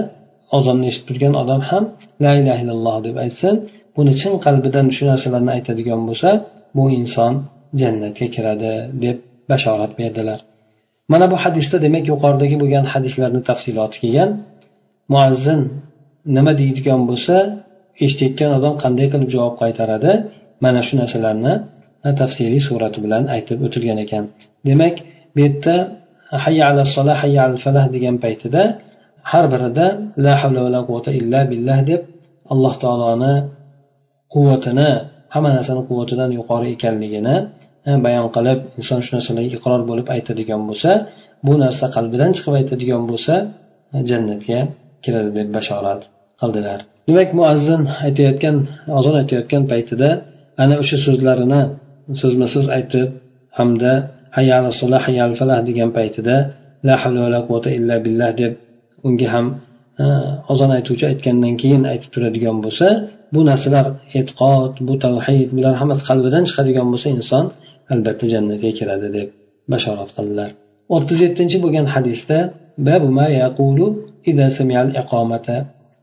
ozonni 0.56 0.86
eshitib 0.90 1.06
turgan 1.08 1.34
odam 1.42 1.60
ham 1.68 1.84
la 2.24 2.32
ilaha 2.40 2.60
illalloh 2.64 2.96
deb 3.06 3.16
aytsin. 3.24 3.54
Buni 3.96 4.12
chin 4.20 4.32
qalbidan 4.46 4.86
shu 4.96 5.02
narsalarni 5.10 5.50
aytadigan 5.56 6.00
bo'lsa 6.08 6.30
bu 6.76 6.84
inson 6.98 7.32
jannatga 7.80 8.26
kiradi 8.34 8.72
deb 9.04 9.16
bashorat 9.50 9.92
berdilar. 10.00 10.38
Mana 11.12 11.26
bu 11.32 11.36
hadisda 11.44 11.76
demak 11.84 12.04
yuqoridagi 12.12 12.56
bo'lgan 12.62 12.84
hadislarni 12.92 13.40
tafsiloti 13.48 13.96
kelgan. 14.02 14.30
Muazzin 15.12 15.60
nima 16.36 16.52
deydigan 16.60 17.00
bo'lsa 17.10 17.36
eshitayotgan 18.04 18.50
odam 18.58 18.74
qanday 18.82 19.06
qilib 19.12 19.28
javob 19.34 19.54
qaytaradi? 19.62 20.10
Mana 20.64 20.80
shu 20.86 20.94
narsalarni 21.00 21.52
tafsiliy 22.20 22.62
surati 22.68 22.98
bilan 23.04 23.22
aytib 23.34 23.58
o'tilgan 23.66 23.98
ekan. 24.04 24.24
Demak 24.68 24.94
bu 25.34 25.38
yerda 25.44 25.74
hayya 26.44 26.64
ala 26.70 26.82
sola 26.94 27.14
hayya 27.22 27.40
al 27.48 27.56
falah 27.64 27.84
degan 27.94 28.16
paytida 28.24 28.62
har 29.30 29.44
birida 29.52 29.86
la 30.24 30.32
havla 30.40 30.60
va 30.64 30.70
la 30.76 30.80
quvvata 30.86 31.10
illa 31.20 31.40
billah 31.50 31.78
deb 31.90 32.02
alloh 32.52 32.74
taoloni 32.82 33.34
quvvatini 34.34 34.90
hamma 35.34 35.50
narsani 35.56 35.82
quvvatidan 35.88 36.30
yuqori 36.38 36.68
ekanligini 36.76 37.36
e, 37.88 37.90
bayon 38.04 38.26
qilib 38.36 38.58
inson 38.78 39.00
shu 39.04 39.10
narsalarga 39.16 39.50
iqror 39.58 39.80
bo'lib 39.90 40.06
aytadigan 40.16 40.62
bo'lsa 40.68 40.90
bu 41.46 41.52
narsa 41.64 41.84
qalbidan 41.96 42.30
chiqib 42.36 42.54
aytadigan 42.60 43.02
bo'lsa 43.10 43.34
e, 43.94 43.96
jannatga 44.10 44.60
kiradi 45.04 45.30
deb 45.38 45.48
bashorat 45.56 46.02
qildilar. 46.40 46.80
Demak 47.08 47.30
muazzin 47.38 47.82
aytayotgan 48.06 48.56
ozon 48.98 49.14
aytayotgan 49.20 49.62
paytida 49.72 50.08
ana 50.62 50.74
o'sha 50.82 50.96
so'zlarini 51.06 51.62
so'zma 52.20 52.46
so'z 52.54 52.66
aytib 52.76 53.08
hamda 53.58 53.92
hayal 54.38 54.64
solah 54.80 55.00
hayal 55.08 55.30
falah 55.40 55.58
degan 55.68 55.90
paytida 55.98 56.36
la 56.86 56.94
havla 57.02 57.20
va 57.24 57.30
la 57.34 57.40
quvvata 57.46 57.70
illa 57.78 57.96
billah 58.04 58.30
deb 58.40 58.52
unga 59.08 59.28
ham 59.34 59.46
ozon 60.52 60.70
aytuvchi 60.76 61.04
aytgandan 61.12 61.54
keyin 61.62 61.82
aytib 61.92 62.10
turadigan 62.14 62.56
bo'lsa 62.64 62.88
bu 63.34 63.40
narsalar 63.50 63.86
e'tiqod 64.18 64.72
bu 64.88 64.94
tavhid 65.04 65.48
bular 65.56 65.74
hammasi 65.80 66.02
qalbidan 66.08 66.42
chiqadigan 66.48 66.86
bo'lsa 66.92 67.08
inson 67.16 67.44
albatta 67.92 68.24
jannatga 68.32 68.70
kiradi 68.78 69.08
deb 69.16 69.28
bashorat 69.72 70.10
qildilar. 70.16 70.50
O'ttiz 70.94 71.18
yettinchi 71.26 71.56
bo'lgan 71.64 71.86
hadisda 71.94 72.38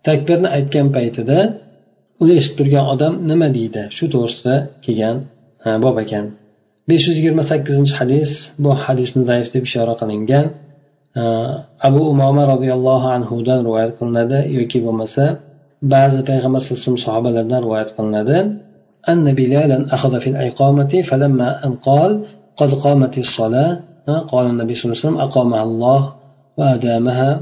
takbirni 0.08 0.48
aytgan 0.56 0.86
paytida 0.96 1.38
uni 2.22 2.32
eshitib 2.40 2.56
turgan 2.58 2.84
odam 2.94 3.12
nima 3.30 3.48
deydi 3.56 3.82
shu 3.96 4.04
to'g'risida 4.12 4.54
kelgan 4.84 5.16
bob 5.84 5.96
ekan 6.04 6.24
besh 6.88 7.04
yuz 7.08 7.16
yigirma 7.18 7.44
sakkizinchi 7.50 7.94
hadis 8.00 8.30
bu 8.62 8.70
hadisni 8.84 9.22
zaif 9.30 9.46
deb 9.54 9.64
ishora 9.68 9.94
qilingan 10.00 10.46
abu 11.88 12.00
umoma 12.12 12.42
roziyallohu 12.52 13.06
anhudan 13.16 13.58
rivoyat 13.66 13.92
qilinadi 13.98 14.38
yoki 14.58 14.78
bo'lmasa 14.86 15.24
ba'zi 15.94 16.20
payg'ambar 16.28 16.60
sallallohu 16.60 16.80
alayhi 16.80 16.92
vasallam 16.92 17.06
sahobalardan 17.08 17.60
rivoyat 17.66 17.90
qilinadi 17.96 18.38
أن 19.12 19.34
بلالا 19.34 19.94
أخذ 19.94 20.20
في 20.20 20.28
الإقامة 20.30 21.02
فلما 21.08 21.48
أن 21.64 21.72
قال 21.88 22.10
قد 22.56 22.70
قامت 22.84 23.18
الصلاة 23.18 23.80
قال 24.32 24.46
النبي 24.46 24.74
صلى 24.74 24.84
الله 24.84 24.98
عليه 24.98 25.06
وسلم 25.06 25.20
أقامها 25.20 25.62
الله 25.62 26.12
وأدامها 26.58 27.40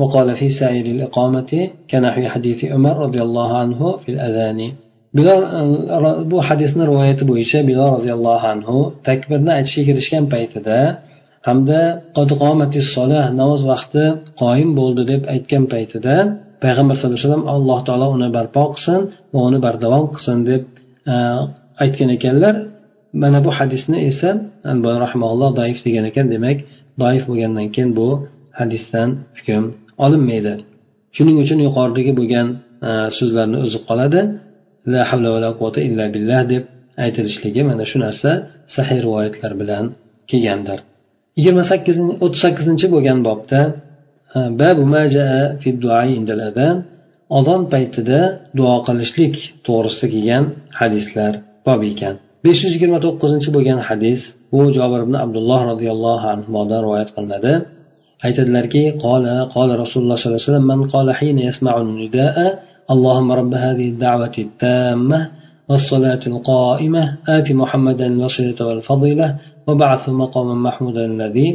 وقال 0.00 0.28
في 0.40 0.48
سائر 0.60 0.86
الإقامة 0.94 1.52
كنحو 1.90 2.22
حديث 2.34 2.64
عمر 2.72 2.94
رضي 3.06 3.20
الله 3.26 3.50
عنه 3.62 3.80
في 4.02 4.08
الأذان 4.14 4.60
bilol 5.16 5.42
bu 6.30 6.38
hadisni 6.48 6.82
rivoyati 6.90 7.24
bo'yicha 7.30 7.58
bilol 7.68 7.88
roziyallohu 7.96 8.46
anhu 8.54 8.76
takbirni 9.08 9.50
aytishga 9.58 9.82
kirishgan 9.88 10.24
paytida 10.34 10.78
hamda 11.48 11.80
namoz 13.40 13.60
vaqti 13.72 14.04
qoyim 14.42 14.70
bo'ldi 14.78 15.02
deb 15.12 15.22
aytgan 15.34 15.64
paytida 15.72 16.14
payg'ambar 16.64 16.94
sallallohu 16.96 17.18
alayhi 17.18 17.28
vasallam 17.28 17.46
alloh 17.54 17.78
taolo 17.88 18.06
uni 18.16 18.28
barpo 18.36 18.62
qilsin 18.74 19.00
va 19.32 19.40
uni 19.48 19.58
bardavom 19.66 20.04
qilsin 20.14 20.38
deb 20.50 20.62
e, 21.12 21.14
aytgan 21.84 22.08
ekanlar 22.16 22.54
mana 23.22 23.38
bu 23.46 23.50
hadisni 23.58 23.98
esa 24.10 24.30
rahmaulloh 25.04 25.50
doif 25.60 25.78
degan 25.86 26.04
ekan 26.10 26.26
demak 26.34 26.58
doif 27.02 27.22
bo'lgandan 27.28 27.66
keyin 27.74 27.90
bu 27.98 28.08
hadisdan 28.60 29.08
hukm 29.38 29.64
olinmaydi. 30.05 30.53
Shuning 31.15 31.37
uchun 31.43 31.59
yuqoridagi 31.67 32.11
bo'lgan 32.19 32.47
e, 32.89 32.91
so'zlarni 33.17 33.57
o'zi 33.65 33.79
qoladi. 33.87 34.21
La 34.91 35.01
havla 35.09 35.29
va 35.33 35.39
la 35.45 35.49
quvvata 35.57 35.79
illa 35.87 36.05
billah 36.15 36.41
deb 36.53 36.63
aytilishligi 37.05 37.61
mana 37.69 37.83
shu 37.91 37.97
narsa 38.05 38.31
sahiy 38.75 38.99
rivoyatlar 39.05 39.51
bilan 39.61 39.85
kelgandir. 40.31 40.79
Yigirma 41.37 41.63
sakkizinchi 41.71 42.13
o'ttiz 42.25 42.39
sakkizinchi 42.45 42.87
bo'lgan 42.95 43.19
bobda 43.27 43.59
e, 44.37 44.39
odon 47.39 47.61
paytida 47.73 48.19
duo 48.57 48.75
qilishlik 48.87 49.35
to'g'risida 49.67 50.07
kelgan 50.13 50.43
hadislar 50.79 51.33
bob 51.67 51.81
ekan. 51.91 52.15
besh 52.45 52.59
yuz 52.63 52.73
yigirma 52.75 52.99
to'qqizinchi 53.05 53.49
bo'lgan 53.55 53.79
hadis 53.87 54.21
bu 54.53 54.61
jobir 54.77 54.99
ibn 55.05 55.15
abdulloh 55.25 55.61
roziyallohu 55.71 56.25
anhudan 56.35 56.79
rivoyat 56.85 57.09
qilinadi. 57.15 57.53
aytadilarki 58.26 58.82
qola 59.04 59.34
qola 59.54 59.72
rasululloh 59.82 60.16
sollallohu 60.18 60.38
alayhi 60.38 60.50
vasallam 60.50 60.68
man 60.72 60.80
qola 60.94 61.12
hina 61.20 61.40
yasma'u 61.48 61.80
nidaa 62.02 62.48
اللهم 62.94 63.28
رب 63.40 63.52
هذه 63.66 63.86
الدعوة 63.94 64.36
التامة 64.46 65.20
والصلاة 65.68 66.22
القائمة 66.32 67.02
آت 67.36 67.48
محمدا 67.62 68.06
الوسيلة 68.14 68.60
والفضيلة 68.68 69.26
وبعث 69.66 70.02
مقاما 70.22 70.54
محمودا 70.66 71.04
الذي 71.12 71.48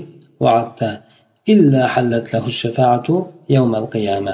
وعدته 0.44 0.94
إلا 1.54 1.82
حلت 1.94 2.26
له 2.34 2.46
الشفاعة 2.54 3.08
يوم 3.56 3.72
القيامة 3.82 4.34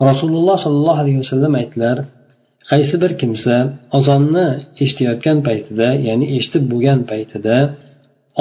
rasululloh 0.00 0.56
sollallohu 0.64 1.00
alayhi 1.02 1.20
vasallam 1.24 1.52
aytdilar 1.60 1.96
qaysi 2.70 2.94
bir 3.02 3.12
kimsa 3.20 3.54
ozonni 3.98 4.46
eshitayotgan 4.84 5.38
paytida 5.48 5.88
ya'ni 6.08 6.26
eshitib 6.36 6.64
bo'lgan 6.72 7.00
paytida 7.10 7.56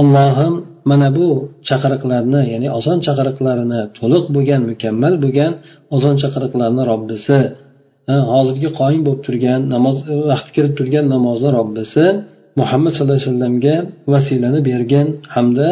ollohim 0.01 0.53
mana 0.90 1.08
bu 1.18 1.28
chaqiriqlarni 1.68 2.40
ya'ni 2.52 2.68
ozon 2.78 2.98
chaqiriqlarini 3.06 3.80
to'liq 3.98 4.24
bo'lgan 4.34 4.62
mukammal 4.70 5.14
bo'lgan 5.24 5.52
ozon 5.96 6.14
chaqiriqlarini 6.22 6.82
robbisi 6.92 7.38
hozirgi 8.34 8.68
qoyim 8.80 9.02
bo'lib 9.06 9.22
turgan 9.26 9.60
namoz 9.74 9.96
e, 10.12 10.14
vaqti 10.30 10.50
kirib 10.56 10.72
turgan 10.78 11.04
namozni 11.14 11.50
robbisi 11.58 12.04
muhammad 12.60 12.92
sallallohu 12.94 13.18
alayhi 13.18 13.30
vasallamga 13.30 13.76
vasilani 14.12 14.60
bergan 14.70 15.06
hamda 15.34 15.68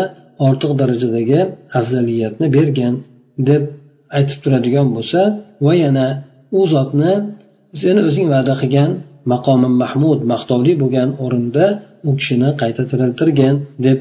ortiq 0.47 0.73
darajadagi 0.81 1.41
afzaliyatni 1.79 2.47
bergan 2.57 2.95
deb 3.49 3.63
aytib 4.19 4.39
turadigan 4.45 4.87
bo'lsa 4.97 5.21
va 5.67 5.73
yana 5.85 6.07
u 6.59 6.61
zotni 6.75 7.13
seni 7.83 8.01
o'zing 8.09 8.27
va'da 8.35 8.55
qilgan 8.63 8.91
maqomi 9.33 9.69
mahmud 9.83 10.21
maqtovli 10.33 10.73
bo'lgan 10.83 11.09
o'rinda 11.25 11.65
u 12.09 12.11
kishini 12.19 12.51
qayta 12.61 12.83
tiriltirgin 12.91 13.55
deb 13.87 13.99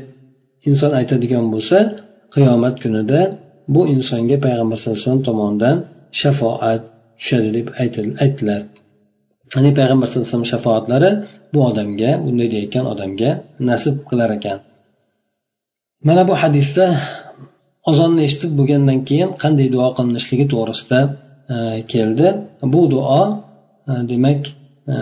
inson 0.69 0.91
aytadigan 0.99 1.45
bo'lsa 1.53 1.77
qiyomat 2.36 2.75
kunida 2.84 3.21
bu 3.73 3.82
insonga 3.95 4.38
payg'ambar 4.45 4.77
sallallohu 4.77 4.97
alayhi 4.99 5.10
vasallam 5.10 5.27
tomonidan 5.30 5.75
shafoat 6.21 6.82
tushadi 7.19 7.49
deb 7.58 7.67
aytdilar. 8.23 8.62
Ya'ni 9.53 9.71
payg'ambar 9.80 10.06
sallallohu 10.08 10.27
alayhi 10.27 10.36
vasallam 10.36 10.53
shafoatlari 10.53 11.10
bu 11.53 11.60
odamga 11.69 12.12
bunday 12.25 12.47
deyayotgan 12.53 12.86
odamga 12.93 13.30
nasib 13.69 13.95
qilar 14.10 14.30
ekan. 14.38 14.58
Mana 16.08 16.21
bu 16.30 16.34
hadisda 16.43 16.86
ozonni 17.89 18.21
eshitib 18.27 18.51
bo'lgandan 18.60 18.99
keyin 19.08 19.30
qanday 19.43 19.67
duo 19.75 19.88
qilinishligi 19.97 20.45
to'g'risida 20.53 20.99
e, 21.53 21.56
keldi. 21.93 22.27
Bu 22.73 22.82
duo 22.93 23.21
e, 23.91 23.93
demak 24.12 24.41
e, 24.93 24.95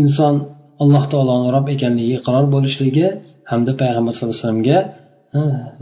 inson 0.00 0.34
alloh 0.82 1.04
taoloni 1.12 1.48
rob 1.56 1.66
ekanligiga 1.74 2.16
iqror 2.20 2.44
bo'lishligi 2.54 3.06
hamda 3.50 3.72
payg'ambar 3.80 4.12
sallallohu 4.14 4.36
alayhi 4.36 4.46
vasallamga 4.46 4.78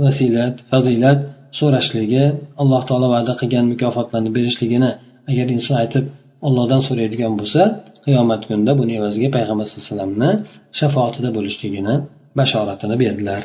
vasilat 0.04 0.56
fazilat 0.70 1.18
so'rashligi 1.58 2.24
alloh 2.62 2.82
taolo 2.88 3.06
va'da 3.14 3.32
qilgan 3.40 3.64
mukofotlarni 3.72 4.30
berishligini 4.36 4.90
agar 5.30 5.46
inson 5.56 5.76
aytib 5.82 6.04
ollohdan 6.46 6.80
so'raydigan 6.88 7.32
bo'lsa 7.40 7.60
qiyomat 8.06 8.42
kunida 8.48 8.72
buni 8.80 8.92
evaziga 9.00 9.28
payg'ambar 9.36 9.64
sallallohu 9.66 9.86
alayhi 9.86 9.96
vasallamni 9.96 10.30
shafoatida 10.78 11.30
bo'lishligini 11.36 11.94
bashoratini 12.38 12.96
berdilar. 13.02 13.42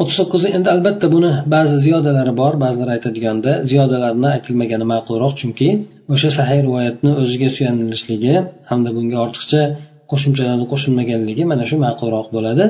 O'ttiz 0.00 0.16
to'qqiz 0.20 0.42
endi 0.56 0.68
albatta 0.74 1.06
buni 1.14 1.30
ba'zi 1.54 1.76
ziyodalari 1.84 2.32
bor. 2.40 2.52
Ba'zilar 2.64 2.88
aytadiganda 2.96 3.52
ziyodalarni 3.70 4.28
aytilmagani 4.36 4.84
ma'qulroq 4.92 5.32
chunki 5.40 5.68
o'sha 6.14 6.30
sahiy 6.38 6.60
rivoyatni 6.66 7.10
o'ziga 7.22 7.48
suyanilishligi 7.56 8.34
hamda 8.70 8.90
bunga 8.96 9.16
ortiqcha 9.24 9.62
qo'shimchalarni 10.10 10.66
qo'shilmaganligi 10.72 11.42
mana 11.52 11.64
shu 11.70 11.76
ma'qulroq 11.86 12.26
bo'ladi. 12.36 12.64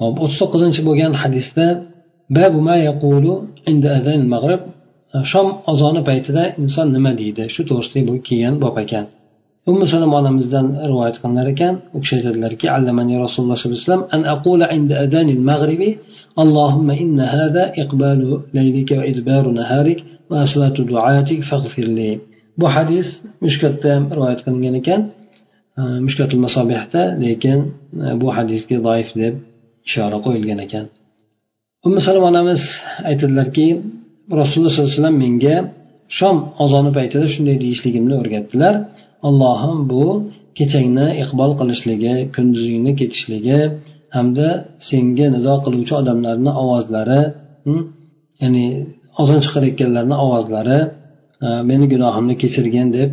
hop 0.00 0.14
o'ttiz 0.22 0.38
to'qqizinchi 0.42 0.80
bo'lgan 0.88 1.12
hadisda 1.22 1.66
shom 5.32 5.48
ozoni 5.72 6.00
paytida 6.08 6.42
inson 6.62 6.86
nima 6.96 7.12
deydi 7.20 7.42
shu 7.54 7.62
to'g'risida 7.68 8.12
kelgan 8.28 8.54
bob 8.64 8.76
ekan 8.84 9.04
ummu 9.70 9.84
salam 9.92 10.12
onamizdan 10.20 10.66
rivoyat 10.90 11.16
qilinar 11.22 11.46
ekan 11.54 11.74
u 11.96 11.98
kishi 12.02 12.14
aytadilarki 12.18 12.66
allamani 12.76 13.14
rasululloh 13.24 13.56
sollallohu 13.60 13.78
alayhi 13.78 13.86
vasallam 13.86 14.04
an 14.16 14.22
aqula 14.34 14.66
inda 14.76 14.94
adanil 15.04 15.42
mag'ribi 15.50 15.90
اللهم 16.44 16.88
إن 17.02 17.18
هذا 17.36 17.64
إقبال 17.82 18.20
ليلك 18.58 18.90
وإدبار 19.00 19.44
نهارك 19.60 19.98
وأصلاة 20.30 20.76
دعاتك 20.92 21.40
فاغفر 21.50 21.86
لي 21.98 22.10
bu 22.60 22.66
hadis 22.76 23.08
mushkatda 23.44 23.92
rivoyat 24.16 24.40
qilingan 24.44 24.74
ekan 24.80 25.00
mushkatul 26.06 26.40
masobihda 26.46 27.02
lekin 27.24 27.58
bu 28.20 28.28
hadisga 28.36 28.76
doif 28.86 29.10
deb 29.20 29.34
ishora 29.87 30.17
qo'yilgan 30.25 30.59
ekan. 30.65 30.85
Ummu 31.85 31.99
salom 32.07 32.23
onamiz 32.31 32.61
aytadilarki 33.09 33.65
rasululloh 34.39 34.71
sollallohu 34.73 34.91
alayhi 34.91 35.01
vasallam 35.01 35.17
menga 35.25 35.55
shom 36.17 36.37
ozoni 36.63 36.91
paytida 36.97 37.25
shunday 37.33 37.57
deyishligimni 37.63 38.13
o'rgatdilar. 38.21 38.73
Allohim 39.27 39.79
bu 39.91 40.03
kechangni 40.59 41.07
iqbol 41.23 41.51
qilishligi 41.59 42.13
kunduzingni 42.35 42.91
ketishligi 42.99 43.59
hamda 44.15 44.47
senga 44.89 45.27
nido 45.35 45.53
qiluvchi 45.65 45.93
odamlarni 46.01 46.51
ovozlari 46.63 47.21
ya'ni 48.41 48.65
ozon 49.21 49.39
chiqarayotganlarni 49.45 50.15
ovozlari 50.25 50.79
e, 51.45 51.47
meni 51.69 51.85
gunohimni 51.93 52.35
kechirgin 52.41 52.87
deb 52.97 53.09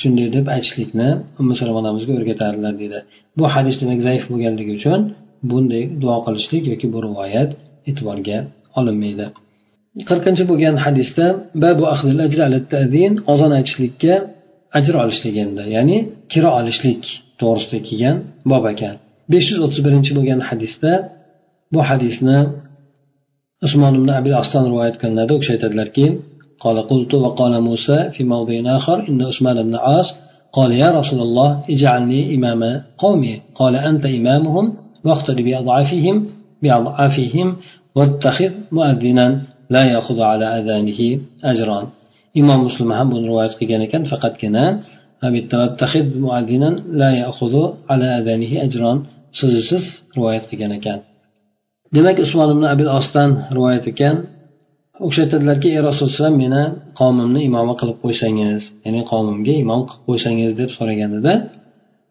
shunday 0.00 0.28
deb 0.36 0.46
aytishlikni 0.54 1.08
ummu 1.40 1.54
salom 1.60 1.76
onamizga 1.82 2.12
o'rgatardilar 2.18 2.74
deydi 2.80 2.98
bu 3.38 3.44
hadis 3.54 3.74
demak 3.82 4.00
zaif 4.08 4.24
bo'lganligi 4.32 4.72
uchun 4.78 5.00
bunday 5.49 5.83
duo 6.01 6.17
qilishlik 6.25 6.63
yoki 6.71 6.87
bu 6.93 6.99
rivoyat 7.07 7.49
e'tiborga 7.89 8.37
olinmaydi 8.79 9.25
qirqinchi 10.09 10.43
bo'lgan 10.51 10.75
hadisda 10.85 11.25
babu 11.63 11.83
ozon 13.33 13.51
aytishlikka 13.59 14.13
ajr 14.77 14.93
olishlik 15.03 15.35
endi 15.43 15.63
ya'ni 15.75 15.97
kira 16.31 16.49
olishlik 16.59 17.01
to'g'risida 17.39 17.79
kelgan 17.87 18.17
bob 18.51 18.63
ekan 18.73 18.95
besh 19.31 19.47
yuz 19.51 19.59
o'ttiz 19.65 19.81
birinchi 19.87 20.11
bo'lgan 20.17 20.39
hadisda 20.49 20.91
bu 21.73 21.79
hadisni 21.89 22.37
usmon 23.67 23.93
ibn 23.99 24.09
abil 24.19 24.33
oston 24.41 24.63
rivoyat 24.71 24.95
qilinadi 25.01 25.31
u 25.35 25.37
kishi 25.41 25.51
aytadilarki 25.55 26.07
قال 26.63 26.77
قلت 26.91 27.11
وقال 27.13 27.53
موسى 27.69 27.99
في 28.15 28.21
موضع 28.33 28.55
آخر 28.77 28.97
إن 29.09 29.19
عثمان 29.29 29.57
بن 29.67 29.75
عاص 29.85 30.07
قال 30.57 30.69
يا 30.83 30.89
رسول 30.99 31.19
الله 31.27 31.49
اجعلني 31.73 32.35
إمام 32.35 32.61
قومي 33.03 33.33
قال 33.59 33.73
أنت 33.89 34.03
إمامهم 34.05 34.65
واقتد 35.07 35.37
بأضعافهم 35.47 36.15
بأضعافهم 36.61 37.47
واتخذ 37.97 38.51
مؤذنا 38.77 39.25
لا 39.75 39.83
يأخذ 39.93 40.19
على 40.31 40.45
أذانه 40.59 40.99
أجرا 41.51 41.79
imom 42.39 42.59
muslim 42.67 42.89
ham 42.97 43.07
buni 43.11 43.25
rivoyat 43.29 43.53
qilgan 43.59 43.81
ekan 43.87 44.03
faqatgina 44.11 44.65
so'zisiz 49.39 49.83
rivoyat 50.15 50.45
qilgan 50.49 50.71
ekan 50.79 50.99
demak 51.95 52.17
usmon 52.25 52.49
ibn 52.55 52.63
abil 52.73 52.89
osdan 52.99 53.29
rivoyat 53.55 53.85
ekan 53.91 54.15
u 55.03 55.07
kishi 55.09 55.21
aytadilarki 55.25 55.67
ey 55.75 55.81
rasululloh 55.89 56.33
meni 56.43 56.63
qavmimni 56.99 57.41
imomi 57.49 57.73
qilib 57.79 57.97
qo'ysangiz 58.03 58.61
ya'ni 58.85 59.01
qavmimga 59.11 59.53
imom 59.63 59.81
qilib 59.89 60.03
qo'ysangiz 60.09 60.51
deb 60.59 60.69
so'raganida 60.77 61.33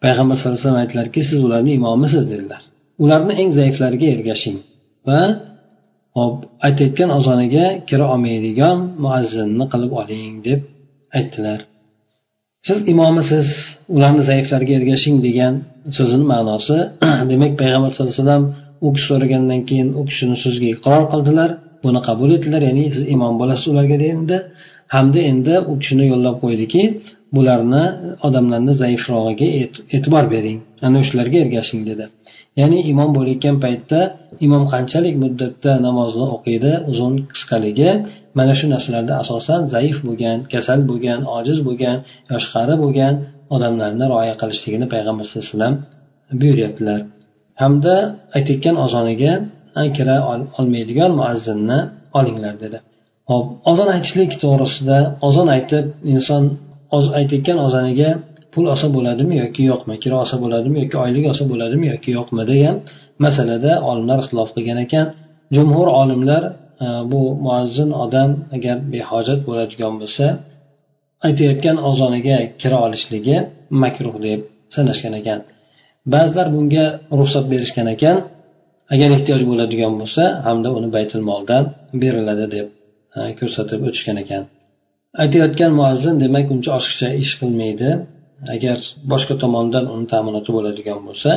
payg'ambar 0.02 0.35
sallallohu 0.37 0.56
alayhi 0.56 0.66
vasallam 0.66 0.83
aytdilarki 0.85 1.20
siz 1.28 1.38
ularni 1.46 1.72
imomisiz 1.80 2.24
dedilar 2.33 2.62
ularni 3.03 3.34
eng 3.41 3.51
zaiflariga 3.60 4.08
ergashing 4.15 4.58
va 5.08 5.19
hop 6.17 6.36
aytayotgan 6.67 7.10
ozoniga 7.17 7.65
kira 7.89 8.05
olmaydigan 8.13 8.77
muazzinni 9.03 9.65
qilib 9.73 9.91
oling 10.01 10.34
deb 10.47 10.60
aytdilar. 11.17 11.60
Siz 12.67 12.79
imomisiz 12.93 13.47
ularni 13.95 14.23
zaiflarga 14.29 14.73
ergashing 14.79 15.17
degan 15.27 15.53
so'zini 15.97 16.25
ma'nosi 16.34 16.77
demak 17.31 17.51
payg'ambar 17.62 17.89
sallallohu 17.91 18.13
alayhi 18.13 18.23
vasallam 18.23 18.45
u 18.86 18.88
kishi 18.95 19.08
so'ragandan 19.12 19.62
keyin 19.69 19.89
u 19.99 20.01
kishini 20.10 20.38
so'ziga 20.43 20.67
iqror 20.75 21.03
qildilar. 21.13 21.49
Buni 21.84 21.99
qabul 22.08 22.29
etdilar. 22.38 22.62
Ya'ni 22.69 22.86
siz 22.95 23.03
imom 23.15 23.34
bo'lasiz 23.41 23.65
ularga 23.73 23.97
deganda 24.03 24.38
hamda 24.95 25.19
endi 25.31 25.55
u 25.71 25.73
kishini 25.81 26.05
yo'llab 26.12 26.36
qo'ydiki 26.43 26.81
bularni 27.36 27.84
odamlarni 28.27 28.73
zaifrog'iga 28.81 29.47
e'tibor 29.95 30.25
bering. 30.34 30.60
Ana 30.86 30.98
o'shalarga 31.04 31.38
ergashing 31.45 31.82
dedi. 31.89 32.06
Ya'ni 32.60 32.80
imom 32.91 33.10
bo'layotgan 33.17 33.56
paytda 33.65 34.00
imom 34.45 34.63
qanchalik 34.74 35.15
muddatda 35.24 35.71
namozni 35.88 36.26
o'qiydi 36.36 36.71
uzun 36.91 37.13
qisqaligi 37.32 37.89
mana 38.38 38.54
shu 38.60 38.65
narsalarda 38.74 39.13
asosan 39.24 39.62
zaif 39.74 39.98
bo'lgan 40.08 40.38
kasal 40.54 40.80
bo'lgan 40.89 41.19
ojiz 41.38 41.58
bo'lgan 41.67 41.98
yoshi 42.32 42.48
qari 42.56 42.76
bo'lgan 42.84 43.13
odamlarni 43.56 44.06
rioya 44.12 44.36
qilishligini 44.41 44.88
payg'ambar 44.93 45.24
sallallohu 45.28 45.48
alayhi 45.48 45.58
vasallam 45.58 45.76
buyuryaptilar. 46.41 47.00
Hamda 47.62 47.95
aytayotgan 48.38 48.76
ozoniga 48.86 49.34
kira 49.98 50.15
olmaydigan 50.60 51.12
muazzinni 51.19 51.80
olinglar 52.19 52.56
dedi. 52.63 52.78
Hop 53.30 53.45
ozon 53.71 53.89
aytishlik 53.95 54.32
to'g'risida 54.43 54.98
ozon 55.28 55.48
aytib 55.56 55.86
inson 56.13 56.43
aytayotgan 57.19 57.58
ozoniga 57.67 58.10
pul 58.55 58.65
olsa 58.73 58.87
bo'ladimi 58.95 59.35
yoki 59.43 59.61
yo'qmi 59.71 59.95
kira 60.03 60.15
olsa 60.23 60.35
bo'ladimi 60.43 60.77
yoki 60.83 60.97
oylik 61.05 61.25
olsa 61.31 61.43
bo'ladimi 61.51 61.85
yoki 61.93 62.09
yo'qmi 62.17 62.43
degan 62.51 62.75
masalada 63.25 63.71
olimlar 63.89 64.17
ixtilof 64.23 64.49
qilgan 64.55 64.79
ekan. 64.85 65.07
Jumhur 65.55 65.87
olimlar 66.01 66.43
e, 66.85 66.87
bu 67.11 67.21
muazzin 67.45 67.91
odam 68.03 68.29
agar 68.55 68.77
behojat 68.93 69.39
bo'ladigan 69.47 69.93
bo'lsa 70.01 70.25
aytayotgan 71.27 71.77
ozoniga 71.89 72.37
kira 72.61 72.77
olishligi 72.85 73.37
makruh 73.83 74.15
deb 74.27 74.39
sanashgan 74.75 75.13
ekan. 75.21 75.39
Ba'zilar 76.13 76.47
bunga 76.55 76.85
ruxsat 77.19 77.45
berishgan 77.53 77.87
ekan 77.95 78.17
agar 78.93 79.09
ehtiyoj 79.17 79.41
bo'ladigan 79.49 79.93
bo'lsa 80.01 80.23
hamda 80.47 80.69
uni 80.77 80.89
baytil 80.95 81.21
moldan 81.29 81.63
beriladi 82.01 82.45
deb 82.55 82.67
e, 83.17 83.19
ko'rsatib 83.39 83.79
o'tishgan 83.87 84.17
ekan. 84.23 84.43
Aytayotgan 85.23 85.71
muazzin 85.79 86.15
demak 86.23 86.47
uncha 86.55 86.71
oshiqcha 86.79 87.07
ish 87.23 87.33
qilmaydi. 87.39 87.89
agar 88.54 88.78
boshqa 89.12 89.35
tomondan 89.42 89.85
uni 89.94 90.06
ta'minoti 90.12 90.50
bo'ladigan 90.56 90.98
bo'lsa 91.09 91.30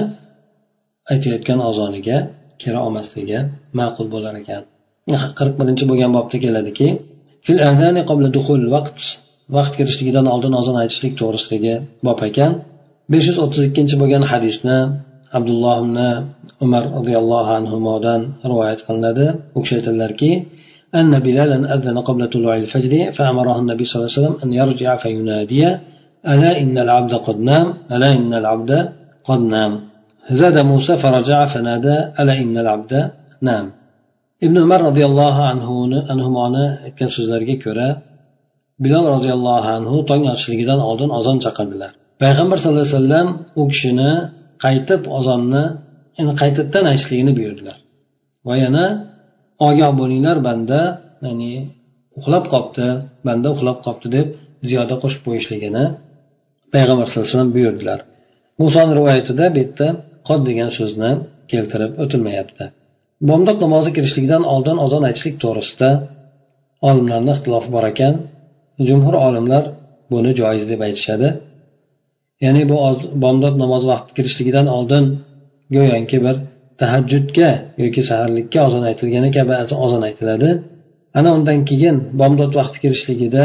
aytayotgan 1.11 1.59
ozoniga 1.69 2.17
kira 2.61 2.79
olmasligi 2.85 3.39
ma'qul 3.79 4.07
bo'lar 4.13 4.33
ekan 4.41 4.61
qirq 5.37 5.53
birinchi 5.59 5.85
bo'lgan 5.89 6.11
bobda 6.17 6.37
keladiki 6.43 6.87
vaqt 9.55 9.73
kirishligidan 9.77 10.25
oldin 10.33 10.53
ozon 10.61 10.75
aytishlik 10.83 11.13
to'g'risidagi 11.21 11.73
bob 12.07 12.19
ekan 12.29 12.51
besh 13.11 13.25
yuz 13.29 13.37
o'ttiz 13.43 13.63
ikkinchi 13.69 13.95
bo'lgan 14.01 14.23
hadisni 14.31 14.77
abdulloh 15.37 15.75
ibn 15.83 15.97
umar 16.65 16.83
roziyallohu 16.97 17.51
anhudan 17.59 18.21
rivoyat 18.51 18.79
qilinadi 18.87 19.25
u 19.57 19.59
kishi 19.63 19.73
aytadilarki 19.79 20.31
أن 21.01 21.11
بلالا 21.25 21.57
أذن 21.75 21.97
قبل 22.07 22.21
طلوع 22.33 22.55
الفجر 22.63 22.93
فأمره 23.17 23.55
النبي 23.61 23.83
صلى 23.85 23.97
الله 23.97 24.11
عليه 24.11 24.19
وسلم 24.19 24.35
أن 24.43 24.49
يرجع 24.59 24.89
فينادي 25.03 25.63
ألا 26.33 26.51
إن 26.63 26.75
العبد 26.85 27.13
قد 27.25 27.37
نام 27.49 27.67
ألا 27.93 28.09
إن 28.19 28.31
العبد 28.41 28.71
قد 29.27 29.41
نام 29.55 29.71
زاد 30.39 30.57
موسى 30.71 30.93
فرجع 31.03 31.39
فنادى 31.53 31.97
ألا 32.19 32.33
إن 32.43 32.55
العبد 32.63 32.93
نام 33.49 33.65
ibn 34.45 34.57
umar 34.65 34.79
roziyallohu 34.89 35.41
anhuni 35.53 35.99
anhumoni 36.13 36.65
aytgan 36.85 37.09
so'zlariga 37.15 37.55
ko'ra 37.65 37.87
bilol 38.83 39.05
roziyallohu 39.15 39.69
anhu 39.77 39.95
tong 40.09 40.23
otishligidan 40.33 40.79
oldin 40.89 41.09
ozon 41.19 41.37
chaqirdilar 41.45 41.91
payg'ambar 42.23 42.57
sallallohu 42.59 42.85
alayhi 42.85 42.97
vasallam 42.99 43.27
u 43.61 43.63
kishini 43.71 44.11
qaytib 44.65 45.01
ozonni 45.17 45.63
yani 46.17 46.31
qaytadan 46.41 46.85
aytishligini 46.91 47.31
buyurdilar 47.37 47.77
va 48.47 48.53
yana 48.63 48.85
ogoh 49.67 49.91
bo'linglar 49.99 50.37
banda 50.47 50.81
ya'ni 51.25 51.53
uxlab 52.19 52.43
qolibdi 52.53 52.87
banda 53.27 53.47
uxlab 53.55 53.77
qolibdi 53.85 54.07
deb 54.17 54.27
ziyoda 54.69 54.95
qo'shib 55.03 55.21
qo'yishligini 55.27 55.83
payg'ambar 56.74 57.04
sallallohu 57.06 57.26
alayhi 57.26 57.36
vasallam 57.36 57.52
buyurdilar. 57.56 58.00
Musoni 58.60 58.92
rivoyatida 58.98 59.44
bu 59.54 59.58
yerda 59.62 59.86
qod 60.28 60.40
degan 60.48 60.70
so'zni 60.78 61.10
keltirib 61.52 61.92
o'tilmayapti. 62.02 62.64
Bomdod 63.28 63.58
namozi 63.64 63.90
kirishligidan 63.96 64.42
oldin 64.54 64.76
ozon 64.86 65.02
aytishlik 65.08 65.36
to'g'risida 65.44 65.90
olimlarni 66.88 67.30
ixtilofi 67.36 67.68
bor 67.76 67.84
ekan. 67.92 68.14
Jumhur 68.88 69.14
olimlar 69.26 69.64
buni 70.12 70.30
joiz 70.40 70.64
deb 70.70 70.80
aytishadi. 70.86 71.28
Ya'ni 72.44 72.62
bu 72.70 72.76
bomdod 73.24 73.54
namozi 73.62 73.86
vaqti 73.92 74.10
kirishligidan 74.18 74.66
oldin 74.76 75.04
go'yoki 75.76 76.18
bir 76.24 76.36
tahajjudga 76.80 77.48
yoki 77.82 78.02
saharlikka 78.10 78.58
ozon 78.68 78.84
aytilgani 78.90 79.30
kabi 79.36 79.52
ozon 79.84 80.02
aytiladi. 80.08 80.50
Ana 81.18 81.30
undan 81.36 81.58
keyin 81.70 81.96
bomdod 82.20 82.52
vaqti 82.60 82.78
kirishligida 82.84 83.44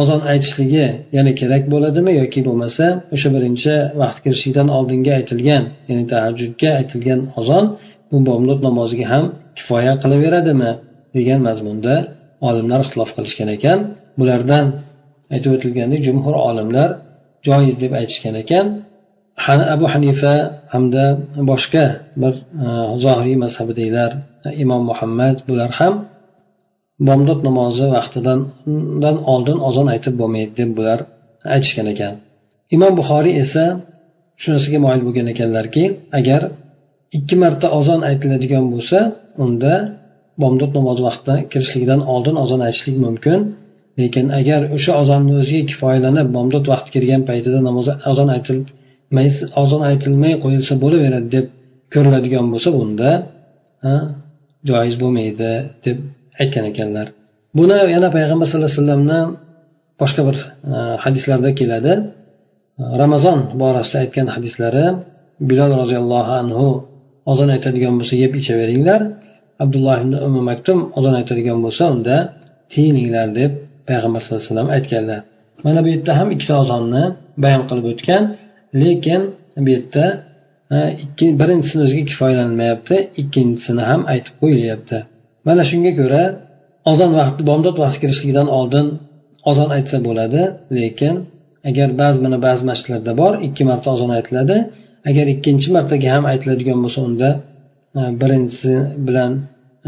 ozon 0.00 0.20
aytishligi 0.32 0.86
yana 1.16 1.32
kerak 1.40 1.62
bo'ladimi 1.72 2.12
yoki 2.20 2.40
bo'lmasa 2.48 2.86
o'sha 3.14 3.28
birinchi 3.36 3.74
vaqt 4.00 4.18
kirishidan 4.24 4.68
oldingi 4.76 5.10
aytilgan 5.18 5.62
ya'ni 5.88 6.04
tahajjudga 6.12 6.70
aytilgan 6.80 7.20
ozon 7.40 7.64
bu 8.10 8.16
bomdod 8.28 8.60
namoziga 8.68 9.06
ham 9.12 9.24
kifoya 9.56 9.92
qilaveradimi 10.02 10.70
degan 11.16 11.40
mazmunda 11.48 11.94
olimlar 12.48 12.80
ixtilof 12.84 13.10
qilishgan 13.16 13.48
ekan. 13.56 13.78
Bulardan 14.20 14.66
aytib 15.34 15.50
o'tilgandek 15.56 16.00
jumhur 16.08 16.34
olimlar 16.48 16.90
joiz 17.46 17.74
deb 17.82 17.92
aytishgan 18.00 18.34
ekan. 18.42 18.66
Abu 19.74 19.86
hanifa 19.94 20.34
hamda 20.74 21.04
boshqa 21.50 21.84
bir 22.22 22.34
e, 22.64 22.68
zohiriy 23.04 23.36
mazhabidagilar 23.44 24.10
imom 24.62 24.82
muhammad 24.90 25.36
bular 25.48 25.70
ham 25.78 25.94
bomdod 27.08 27.40
namozi 27.48 27.86
vaqtidan 27.96 28.40
oldin 29.32 29.58
ozon 29.68 29.86
aytib 29.94 30.14
bo'lmaydi 30.20 30.52
deb 30.60 30.70
bular 30.78 30.98
aytishgan 31.54 31.86
ekan. 31.94 32.14
Imom 32.76 32.92
buxoriy 33.00 33.34
esa 33.44 33.64
shunisiga 34.42 34.78
moyil 34.84 35.02
bo'lgan 35.06 35.26
ekanlarki 35.34 35.84
agar 36.18 36.40
ikki 37.16 37.36
marta 37.42 37.66
ozon 37.78 38.00
aytiladigan 38.10 38.64
bo'lsa 38.72 38.98
unda 39.44 39.74
bomdod 40.42 40.70
namozi 40.78 41.02
vaqtidan 41.08 41.38
kirishligidan 41.52 42.00
oldin 42.14 42.36
ozon 42.44 42.60
aytishlik 42.66 42.96
mumkin. 43.06 43.40
Lekin 44.00 44.26
agar 44.40 44.60
o'sha 44.76 44.92
ozonni 45.02 45.32
o'ziga 45.40 45.62
kifoyalanib 45.70 46.28
bomdod 46.36 46.64
vaqti 46.72 46.88
kirgan 46.94 47.22
paytida 47.28 47.58
namoz 47.68 47.86
ozon 48.10 48.28
aytilmay 48.36 49.28
ozon 49.62 49.82
aytilmay 49.90 50.32
qo'yilsa 50.44 50.74
bo'laveradi 50.82 51.28
deb 51.36 51.46
ko'riladigan 51.94 52.46
bo'lsa 52.52 52.68
bunda 52.78 53.10
joiz 54.68 54.94
bo'lmaydi 55.02 55.50
deb 55.86 55.98
aytgan 56.42 56.64
ekanlar. 56.72 57.06
Buni 57.58 57.76
yana 57.94 58.08
payg'ambar 58.16 58.46
sallallohu 58.48 58.70
alayhi 58.70 58.80
vasallamni 58.82 59.20
boshqa 60.00 60.22
bir 60.28 60.36
e, 60.74 60.76
hadislarda 61.04 61.50
keladi. 61.60 61.92
E, 62.80 62.82
Ramazon 63.02 63.38
borasida 63.62 63.98
aytgan 64.04 64.26
hadislari 64.36 64.84
bilol 65.48 65.72
roziyallohu 65.82 66.32
anhu 66.40 66.66
ozon 67.32 67.48
aytadigan 67.56 67.94
bo'lsa 67.98 68.14
yeb 68.24 68.32
ichaveringlar. 68.40 69.00
Abdulloh 69.64 69.96
ibn 70.04 70.12
umi 70.26 70.40
maktum 70.50 70.78
ozon 70.98 71.14
aytadigan 71.20 71.58
bo'lsa 71.64 71.84
unda 71.94 72.16
tiyininglar 72.72 73.28
deb 73.40 73.52
payg'ambar 73.88 74.20
sallallohu 74.22 74.42
alayhi 74.42 74.52
vasallam 74.52 74.70
aytganlar. 74.76 75.20
Mana 75.64 75.80
bu 75.84 75.88
yerda 75.94 76.12
ham 76.18 76.28
ikkita 76.34 76.54
ozonni 76.62 77.04
bayon 77.44 77.62
qilib 77.68 77.86
o'tgan 77.92 78.22
lekin 78.82 79.22
bu 79.64 79.68
yerda 79.74 80.04
e, 80.74 80.76
ikki 81.04 81.26
birinchisini 81.40 81.82
o'ziga 81.86 82.04
kifoyalanmayapti 82.10 82.96
ikkinchisini 83.20 83.82
ham 83.90 84.00
aytib 84.12 84.34
qo'yilyapti. 84.42 84.98
Mana 85.46 85.62
shunga 85.70 85.92
ko'ra 86.00 86.22
ozon 86.92 87.10
vaqti 87.20 87.42
bomdod 87.50 87.76
vaqti 87.82 87.98
kirishligidan 88.02 88.48
oldin 88.58 88.86
ozon 89.50 89.70
aytsa 89.76 89.96
bo'ladi 90.06 90.42
lekin 90.78 91.14
agar 91.68 91.88
ba'zi 92.02 92.18
mana 92.24 92.38
ba'zi 92.46 92.62
masjidlarda 92.70 93.12
bor 93.20 93.32
ikki 93.46 93.62
marta 93.70 93.88
ozon 93.94 94.10
aytiladi. 94.18 94.56
Agar 95.10 95.26
ikkinchi 95.34 95.68
martaga 95.76 96.08
ham 96.14 96.24
aytiladigan 96.32 96.78
bo'lsa 96.84 97.00
unda 97.08 97.28
e, 97.98 98.02
birinchisi 98.20 98.74
bilan 99.06 99.32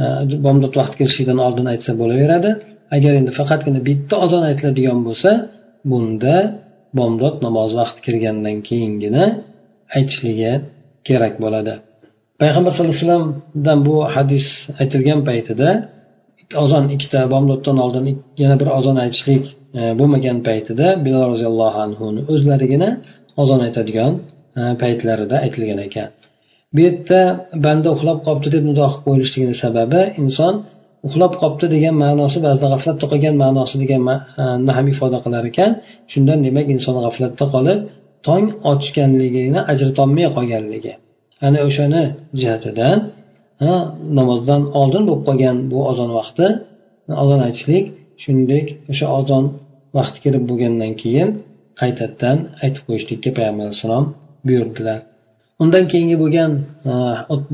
e, 0.02 0.04
bomdod 0.46 0.72
vaqti 0.80 0.94
kirishligidan 1.00 1.38
oldin 1.46 1.66
aytsa 1.72 1.92
bo'laveradi. 2.00 2.50
Agar 2.96 3.12
endi 3.20 3.32
faqatgina 3.38 3.80
bitta 3.88 4.14
ozon 4.24 4.42
aytiladigan 4.50 5.00
bo'lsa 5.08 5.30
bunda 5.90 6.36
bomdod 6.98 7.36
namozi 7.46 7.74
vaqti 7.82 8.00
kirgandan 8.06 8.56
keyingina 8.68 9.24
aytishligi 9.96 10.52
kerak 11.08 11.34
bo'ladi. 11.44 11.74
Payg'ambar 12.42 12.70
sallallohu 12.72 12.94
alayhi 12.94 13.06
vasallamdan 13.06 13.78
bu 13.86 13.94
hadis 14.14 14.46
aytilgan 14.82 15.20
paytida 15.28 15.68
ozon 16.64 16.84
ikkita 16.94 17.20
bomdoddan 17.32 17.76
oldin 17.84 18.04
yana 18.42 18.56
bir 18.60 18.68
ozon 18.78 18.96
aytishlik 19.04 19.44
e, 19.78 19.80
bo'lmagan 19.98 20.38
paytida 20.48 20.86
bilol 21.04 21.24
roziyallohu 21.32 21.78
anhuni 21.86 22.20
o'zlarigina 22.32 22.88
ozon 23.42 23.60
aytadigan 23.66 24.12
e, 24.58 24.60
paytlarida 24.82 25.36
aytilgan 25.44 25.80
ekan. 25.88 26.08
Bu 26.74 26.80
yerda 26.86 27.20
banda 27.64 27.88
uxlab 27.96 28.18
qolibdi 28.26 28.48
deb 28.56 28.64
nido 28.70 28.84
qilib 28.90 29.02
qo'yilishligini 29.06 29.56
sababi 29.64 30.02
inson 30.22 30.54
uxlab 31.08 31.32
qolibdi 31.40 31.66
degan 31.74 31.94
ma'nosi 32.04 32.38
ba'zida 32.46 32.66
g'aflatda 32.72 33.06
qolgan 33.12 33.34
ma'nosi 33.44 33.76
deganni 33.82 34.16
e, 34.68 34.72
ham 34.76 34.86
ifoda 34.92 35.18
qilar 35.24 35.44
ekan. 35.50 35.70
Shundan 36.12 36.38
demak 36.46 36.66
inson 36.74 36.96
g'aflatda 37.04 37.44
qolib 37.54 37.78
tong 38.26 38.44
otishganligini 38.70 39.60
ajratolmay 39.72 40.26
qolganligi. 40.36 40.94
Ana 41.46 41.58
o'shani 41.68 42.04
jihatidan 42.40 42.98
namozdan 44.18 44.62
oldin 44.80 45.02
bo'lib 45.08 45.22
qolgan 45.28 45.56
bu 45.70 45.78
ozon 45.90 46.10
vaqti 46.18 46.46
ozon 47.22 47.40
aytishlik 47.46 47.84
shuningdek 48.22 48.66
o'sha 48.92 49.06
ozon 49.18 49.44
vaqti 49.98 50.18
kirib 50.24 50.44
bo'lgandan 50.50 50.92
keyin 51.02 51.28
qaytadan 51.80 52.38
aytib 52.64 52.82
qo'yishlikka 52.88 53.30
payg'ambar 53.36 53.64
alayhissalom 53.66 54.06
buyurdilar. 54.46 54.98
Undan 55.62 55.84
keyingi 55.92 56.16
bo'lgan 56.22 56.50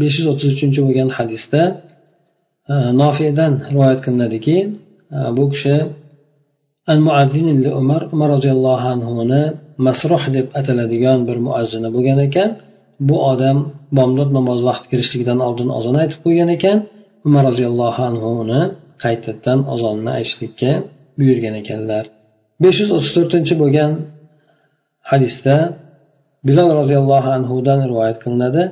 besh 0.01 0.15
yuz 0.19 0.27
o'ttiz 0.33 0.49
uchinchi 0.57 0.81
bo'lgan 0.87 1.09
hadisda 1.17 1.63
nofiydan 3.03 3.53
rivoyat 3.73 4.01
qilinadiki 4.05 4.57
bu 5.37 5.45
kishi 5.53 5.77
al 6.93 7.01
umar 7.81 8.03
umar 8.15 8.29
roziyallohu 8.37 8.87
anhuni 8.95 9.43
masruh 9.87 10.23
deb 10.37 10.47
ataladigan 10.61 11.19
bir 11.29 11.37
muazzini 11.47 11.89
bo'lgan 11.97 12.19
ekan. 12.29 12.51
bu 13.09 13.17
odam 13.33 13.59
bomdod 13.99 14.31
namozi 14.39 14.65
vaqti 14.71 14.87
kirishligidan 14.93 15.39
oldin 15.47 15.69
ozon 15.79 15.97
aytib 16.03 16.19
qo'ygan 16.25 16.51
ekan. 16.57 16.79
Umar 17.27 17.43
roziyallohu 17.51 18.01
anhu 18.11 18.29
uni 18.43 18.61
qaytadan 19.05 19.59
ozonni 19.75 20.11
aytishlikka 20.19 20.71
buyurgan 21.19 21.55
ekanlar. 21.63 22.05
besh 22.63 22.79
yuz 22.83 22.91
o'ttiz 22.97 23.13
to'rtinchi 23.17 23.55
bo'lgan 23.63 23.91
hadisda 25.11 25.57
bilol 26.49 26.71
roziyallohu 26.81 27.29
anhudan 27.39 27.79
rivoyat 27.91 28.19
qilinadi. 28.25 28.63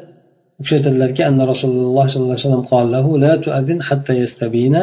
U 0.58 0.60
kishi 0.62 0.74
aytadilarki 0.78 1.22
anna 1.30 1.44
rasululloh 1.52 2.04
sollallohu 2.12 2.36
alayhi 2.36 2.46
vasallam 2.46 3.06
la 3.24 3.32
tuazin 3.44 3.78
hatta 3.88 4.12
yastabina 4.22 4.82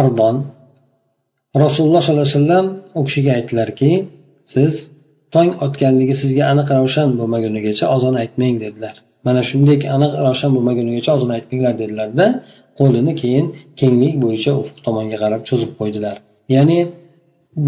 ardon. 0.00 0.36
Rasululloh 1.64 2.00
sollallohu 2.04 2.26
alayhi 2.26 2.38
vasallam 2.38 2.66
u 2.98 3.00
kishiga 3.06 3.30
aytdilarki 3.38 3.90
siz 4.54 4.72
tong 5.34 5.50
otganligi 5.66 6.14
sizga 6.22 6.44
aniq 6.52 6.68
ravshan 6.76 7.08
bo'lmagunigacha 7.18 7.84
ozon 7.96 8.14
aytmang 8.22 8.56
dedilar. 8.64 8.94
Mana 9.26 9.40
shunday 9.50 9.78
aniq 9.96 10.12
ravshan 10.26 10.50
bo'lmagunigacha 10.56 11.10
ozon 11.16 11.30
aytmanglar 11.36 11.74
dedilarda 11.82 12.26
qo'lini 12.78 13.12
keyin 13.20 13.46
kenglik 13.80 14.14
bo'yicha 14.24 14.52
ufq 14.62 14.76
tomonga 14.86 15.16
qarab 15.22 15.42
cho'zib 15.48 15.70
qo'ydilar. 15.80 16.16
Ya'ni 16.54 16.78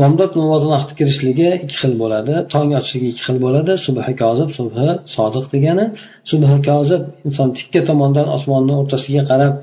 bomdod 0.01 0.33
namozi 0.41 0.67
vaqti 0.75 0.93
kirishligi 0.99 1.49
ikki 1.65 1.77
xil 1.83 1.93
bo'ladi 2.03 2.35
tong 2.55 2.69
otishligi 2.79 3.07
ikki 3.13 3.23
xil 3.29 3.39
bo'ladi 3.45 3.73
subhi 3.87 4.13
kozib 4.23 4.51
subhi 4.59 4.89
sodiq 5.17 5.47
degani. 5.55 5.85
Subhi 6.31 6.57
kozib 6.71 7.03
inson 7.29 7.49
tikka 7.59 7.81
tomondan 7.91 8.27
osmonni 8.37 8.75
o'rtasiga 8.81 9.23
qarab 9.31 9.55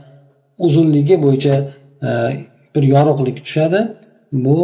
uzunligi 0.65 1.15
bo'yicha 1.25 1.55
e, 2.07 2.09
bir 2.73 2.83
yorug'lik 2.93 3.37
tushadi. 3.45 3.79
Bu 4.45 4.59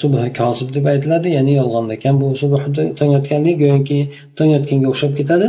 subhi 0.00 0.28
kosib 0.40 0.68
deb 0.76 0.84
aytiladi 0.92 1.28
ya'ni 1.36 1.52
yolg'on 1.60 1.86
ekan 1.96 2.14
bu 2.22 2.26
subh 2.42 2.62
tongotganlik 3.00 3.56
go'yoki 3.62 3.98
tongotganga 4.38 4.86
o'xshab 4.92 5.12
ketadi. 5.18 5.46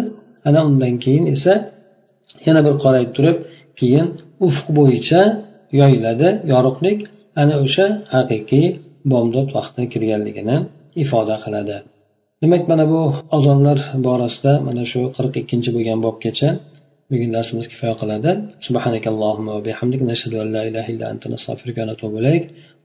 Ana 0.47 0.59
undan 0.69 0.93
keyin 1.03 1.25
esa 1.35 1.53
yana 2.47 2.61
bir 2.67 2.75
qorayib 2.83 3.11
turib 3.17 3.37
keyin 3.79 4.07
ufq 4.47 4.65
bo'yicha 4.79 5.21
yoyiladi 5.79 6.29
yorug'lik. 6.53 6.99
Ana 7.41 7.55
o'sha 7.65 7.85
haqiqiy 8.15 8.67
bomdod 9.11 9.47
vaqti 9.57 9.81
kirganligini 9.93 10.57
ifoda 11.03 11.35
qiladi. 11.43 11.77
Demak 12.41 12.63
mana 12.71 12.85
bu 12.93 13.01
ozonlar 13.37 13.79
borasida 14.07 14.51
mana 14.67 14.83
shu 14.91 14.99
qirq 15.17 15.33
ikkinchi 15.41 15.69
bo'lgan 15.75 15.99
bobgacha 16.05 16.49
bugun 17.11 17.31
darsimiz 17.35 17.65
kifoya 17.71 17.95
qiladi. 18.01 18.31
Subhanakallohumma 18.67 19.51
va 19.57 19.61
bihamdik 19.67 20.01
nashhadu 20.11 20.37
an 20.43 20.47
la 20.55 20.61
ilaha 20.69 20.89
illa 20.93 21.05
anta 21.13 21.27
nastag'firuka 21.33 21.79
va 21.83 21.87
natubu 21.91 22.15
ilayk. 22.21 22.43